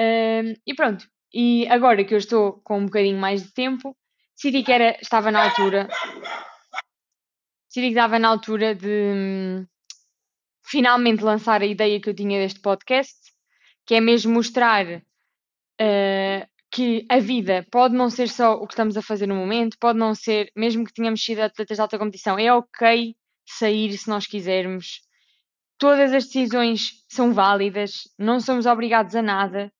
Uh, 0.00 0.54
e 0.66 0.74
pronto. 0.74 1.06
E 1.32 1.66
agora 1.68 2.04
que 2.04 2.14
eu 2.14 2.18
estou 2.18 2.60
com 2.64 2.78
um 2.78 2.86
bocadinho 2.86 3.18
mais 3.18 3.42
de 3.42 3.52
tempo, 3.52 3.96
decidi 4.34 4.62
que 4.62 4.72
era, 4.72 4.96
estava 5.00 5.30
na 5.30 5.44
altura. 5.44 5.88
Decidi 7.68 7.88
que 7.88 7.98
estava 7.98 8.18
na 8.18 8.28
altura 8.28 8.74
de 8.74 9.12
hum, 9.14 9.66
finalmente 10.64 11.22
lançar 11.22 11.62
a 11.62 11.66
ideia 11.66 12.00
que 12.00 12.08
eu 12.10 12.14
tinha 12.14 12.40
deste 12.40 12.60
podcast, 12.60 13.16
que 13.86 13.94
é 13.94 14.00
mesmo 14.00 14.32
mostrar 14.32 14.86
uh, 14.86 16.48
que 16.70 17.06
a 17.08 17.18
vida 17.18 17.66
pode 17.70 17.94
não 17.94 18.10
ser 18.10 18.28
só 18.28 18.54
o 18.54 18.66
que 18.66 18.74
estamos 18.74 18.96
a 18.96 19.02
fazer 19.02 19.26
no 19.26 19.34
momento, 19.34 19.78
pode 19.78 19.98
não 19.98 20.14
ser, 20.14 20.50
mesmo 20.54 20.84
que 20.84 20.92
tenhamos 20.92 21.22
sido 21.22 21.40
atletas 21.40 21.76
de 21.76 21.80
alta 21.80 21.98
competição, 21.98 22.38
é 22.38 22.52
ok 22.52 23.16
sair 23.46 23.96
se 23.96 24.08
nós 24.08 24.26
quisermos. 24.26 25.00
Todas 25.78 26.12
as 26.12 26.24
decisões 26.26 27.04
são 27.08 27.32
válidas, 27.32 28.08
não 28.18 28.40
somos 28.40 28.66
obrigados 28.66 29.14
a 29.14 29.22
nada. 29.22 29.72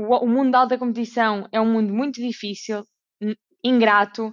O, 0.00 0.28
mundo 0.28 0.52
da 0.52 0.60
alta 0.60 0.78
competição 0.78 1.48
é 1.50 1.60
um 1.60 1.72
mundo 1.72 1.92
muito 1.92 2.20
difícil, 2.20 2.84
ingrato, 3.64 4.32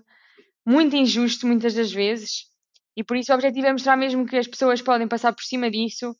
muito 0.65 0.95
injusto 0.95 1.47
muitas 1.47 1.73
das 1.73 1.91
vezes, 1.91 2.45
e 2.95 3.03
por 3.03 3.17
isso 3.17 3.31
o 3.31 3.35
objetivo 3.35 3.65
é 3.65 3.71
mostrar 3.71 3.97
mesmo 3.97 4.27
que 4.27 4.37
as 4.37 4.47
pessoas 4.47 4.81
podem 4.81 5.07
passar 5.07 5.33
por 5.33 5.43
cima 5.43 5.69
disso 5.71 6.15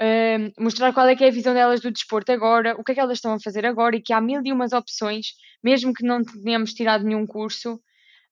Uh, 0.00 0.50
mostrar 0.58 0.94
qual 0.94 1.06
é 1.06 1.14
que 1.14 1.22
é 1.22 1.28
a 1.28 1.30
visão 1.30 1.52
delas 1.52 1.82
do 1.82 1.90
desporto 1.90 2.32
agora, 2.32 2.74
o 2.78 2.82
que 2.82 2.92
é 2.92 2.94
que 2.94 3.00
elas 3.00 3.18
estão 3.18 3.34
a 3.34 3.38
fazer 3.38 3.66
agora 3.66 3.96
e 3.96 4.00
que 4.00 4.14
há 4.14 4.20
mil 4.20 4.40
e 4.42 4.50
umas 4.50 4.72
opções, 4.72 5.34
mesmo 5.62 5.92
que 5.92 6.02
não 6.02 6.22
tenhamos 6.24 6.72
tirado 6.72 7.04
nenhum 7.04 7.26
curso. 7.26 7.74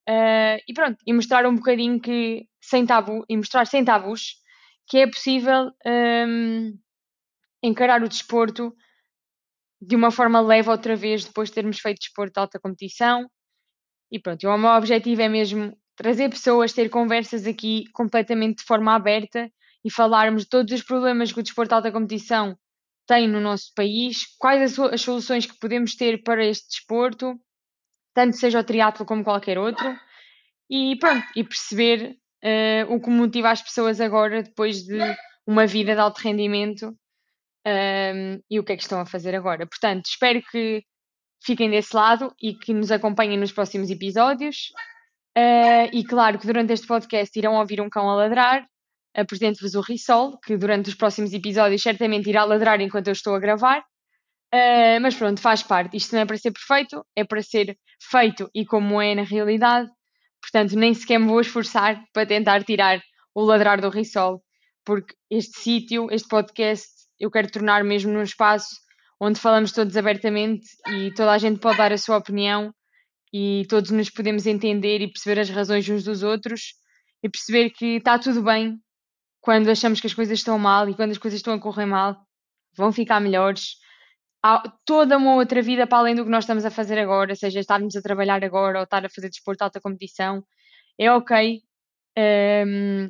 Uh, 0.08 0.56
e 0.66 0.72
pronto, 0.72 0.96
e 1.06 1.12
mostrar 1.12 1.46
um 1.46 1.54
bocadinho 1.54 2.00
que 2.00 2.46
sem 2.58 2.86
tabu, 2.86 3.22
e 3.28 3.36
mostrar 3.36 3.66
sem 3.66 3.84
tabus 3.84 4.36
que 4.88 4.96
é 4.96 5.06
possível 5.06 5.70
um, 5.86 6.72
encarar 7.62 8.02
o 8.02 8.08
desporto 8.08 8.74
de 9.80 9.96
uma 9.96 10.10
forma 10.10 10.40
leve 10.40 10.68
outra 10.70 10.96
vez 10.96 11.24
depois 11.24 11.48
de 11.48 11.54
termos 11.54 11.78
feito 11.78 12.00
desporto 12.00 12.34
de 12.34 12.40
alta 12.40 12.58
competição. 12.60 13.28
E 14.10 14.18
pronto, 14.18 14.46
o 14.46 14.58
meu 14.58 14.70
objetivo 14.70 15.22
é 15.22 15.28
mesmo 15.28 15.76
trazer 15.96 16.28
pessoas, 16.30 16.72
ter 16.72 16.88
conversas 16.88 17.46
aqui 17.46 17.84
completamente 17.92 18.58
de 18.58 18.64
forma 18.64 18.94
aberta 18.94 19.50
e 19.84 19.90
falarmos 19.90 20.42
de 20.42 20.48
todos 20.48 20.72
os 20.72 20.82
problemas 20.82 21.32
que 21.32 21.40
o 21.40 21.42
desporto 21.42 21.70
de 21.70 21.74
alta 21.74 21.92
competição 21.92 22.56
tem 23.06 23.26
no 23.26 23.40
nosso 23.40 23.72
país, 23.74 24.26
quais 24.38 24.78
as, 24.78 25.00
soluções 25.00 25.46
que 25.46 25.58
podemos 25.58 25.94
ter 25.96 26.22
para 26.22 26.44
este 26.44 26.68
desporto, 26.68 27.40
tanto 28.14 28.36
seja 28.36 28.60
o 28.60 28.64
triatlo 28.64 29.06
como 29.06 29.24
qualquer 29.24 29.58
outro, 29.58 29.98
e 30.70 30.94
pronto, 30.96 31.24
e 31.34 31.42
perceber 31.42 32.18
uh, 32.44 32.92
o 32.92 33.00
que 33.00 33.08
motiva 33.08 33.50
as 33.50 33.62
pessoas 33.62 33.98
agora, 33.98 34.42
depois 34.42 34.82
de 34.82 34.98
uma 35.46 35.66
vida 35.66 35.94
de 35.94 36.00
alto 36.00 36.18
rendimento, 36.18 36.94
um, 37.68 38.40
e 38.50 38.58
o 38.58 38.64
que 38.64 38.72
é 38.72 38.76
que 38.76 38.82
estão 38.82 39.00
a 39.00 39.06
fazer 39.06 39.34
agora. 39.34 39.66
Portanto, 39.66 40.06
espero 40.06 40.42
que 40.50 40.82
fiquem 41.44 41.70
desse 41.70 41.94
lado 41.94 42.34
e 42.40 42.54
que 42.54 42.72
nos 42.72 42.90
acompanhem 42.90 43.38
nos 43.38 43.52
próximos 43.52 43.90
episódios. 43.90 44.72
Uh, 45.36 45.88
e 45.92 46.04
claro 46.04 46.38
que 46.38 46.46
durante 46.46 46.72
este 46.72 46.86
podcast 46.86 47.38
irão 47.38 47.54
ouvir 47.54 47.80
um 47.80 47.88
cão 47.88 48.08
a 48.10 48.14
ladrar, 48.14 48.66
apresento-vos 49.14 49.74
o 49.74 49.80
Rissol, 49.80 50.38
que 50.40 50.56
durante 50.56 50.88
os 50.88 50.94
próximos 50.94 51.32
episódios 51.32 51.82
certamente 51.82 52.28
irá 52.28 52.44
ladrar 52.44 52.80
enquanto 52.80 53.08
eu 53.08 53.12
estou 53.12 53.34
a 53.34 53.38
gravar. 53.38 53.80
Uh, 54.52 54.98
mas 55.00 55.14
pronto, 55.14 55.40
faz 55.40 55.62
parte. 55.62 55.96
Isto 55.96 56.14
não 56.14 56.22
é 56.22 56.26
para 56.26 56.38
ser 56.38 56.52
perfeito, 56.52 57.04
é 57.14 57.24
para 57.24 57.42
ser 57.42 57.76
feito 58.00 58.50
e 58.54 58.64
como 58.64 59.00
é 59.00 59.14
na 59.14 59.22
realidade. 59.22 59.88
Portanto, 60.40 60.76
nem 60.76 60.94
sequer 60.94 61.18
me 61.18 61.26
vou 61.26 61.40
esforçar 61.40 62.02
para 62.12 62.26
tentar 62.26 62.64
tirar 62.64 63.00
o 63.34 63.42
ladrar 63.42 63.80
do 63.80 63.90
Rissol, 63.90 64.42
porque 64.84 65.14
este 65.30 65.60
sítio, 65.60 66.08
este 66.10 66.28
podcast, 66.28 66.88
eu 67.18 67.30
quero 67.30 67.50
tornar 67.50 67.82
mesmo 67.84 68.12
num 68.12 68.22
espaço 68.22 68.76
onde 69.20 69.40
falamos 69.40 69.72
todos 69.72 69.96
abertamente 69.96 70.66
e 70.88 71.12
toda 71.12 71.32
a 71.32 71.38
gente 71.38 71.60
pode 71.60 71.78
dar 71.78 71.92
a 71.92 71.98
sua 71.98 72.16
opinião 72.16 72.72
e 73.32 73.66
todos 73.68 73.90
nos 73.90 74.10
podemos 74.10 74.46
entender 74.46 75.00
e 75.00 75.10
perceber 75.10 75.40
as 75.40 75.50
razões 75.50 75.88
uns 75.88 76.04
dos 76.04 76.22
outros 76.22 76.74
e 77.22 77.28
perceber 77.28 77.70
que 77.70 77.96
está 77.96 78.18
tudo 78.18 78.42
bem 78.42 78.78
quando 79.40 79.68
achamos 79.70 80.00
que 80.00 80.06
as 80.06 80.14
coisas 80.14 80.38
estão 80.38 80.58
mal 80.58 80.88
e 80.88 80.94
quando 80.94 81.10
as 81.10 81.18
coisas 81.18 81.38
estão 81.38 81.54
a 81.54 81.60
correr 81.60 81.86
mal, 81.86 82.16
vão 82.76 82.92
ficar 82.92 83.20
melhores. 83.20 83.76
Há 84.42 84.62
toda 84.84 85.16
uma 85.16 85.34
outra 85.34 85.60
vida 85.62 85.86
para 85.86 85.98
além 85.98 86.14
do 86.14 86.24
que 86.24 86.30
nós 86.30 86.44
estamos 86.44 86.64
a 86.64 86.70
fazer 86.70 86.98
agora, 86.98 87.34
seja 87.34 87.58
estarmos 87.60 87.96
a 87.96 88.02
trabalhar 88.02 88.44
agora 88.44 88.78
ou 88.78 88.84
estar 88.84 89.04
a 89.04 89.08
fazer 89.10 89.28
desporto 89.28 89.58
de 89.58 89.64
alta 89.64 89.80
competição. 89.80 90.44
É 90.98 91.10
ok 91.10 91.60
um, 92.16 92.20
ehm, 92.20 93.08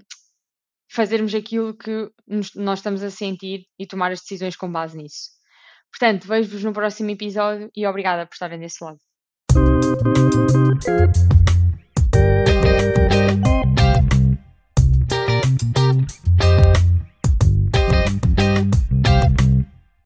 fazermos 0.90 1.35
aquilo 1.35 1.77
que 1.77 2.11
nós 2.57 2.79
estamos 2.79 3.03
a 3.03 3.11
sentir 3.11 3.64
e 3.79 3.87
tomar 3.87 4.12
as 4.12 4.20
decisões 4.20 4.57
com 4.57 4.70
base 4.70 4.96
nisso. 4.96 5.31
Portanto, 5.90 6.27
vejo-vos 6.27 6.64
no 6.64 6.72
próximo 6.72 7.11
episódio 7.11 7.70
e 7.77 7.87
obrigada 7.87 8.27
por 8.27 8.35
estarem 8.35 8.59
desse 8.59 8.85
lado. 8.85 8.98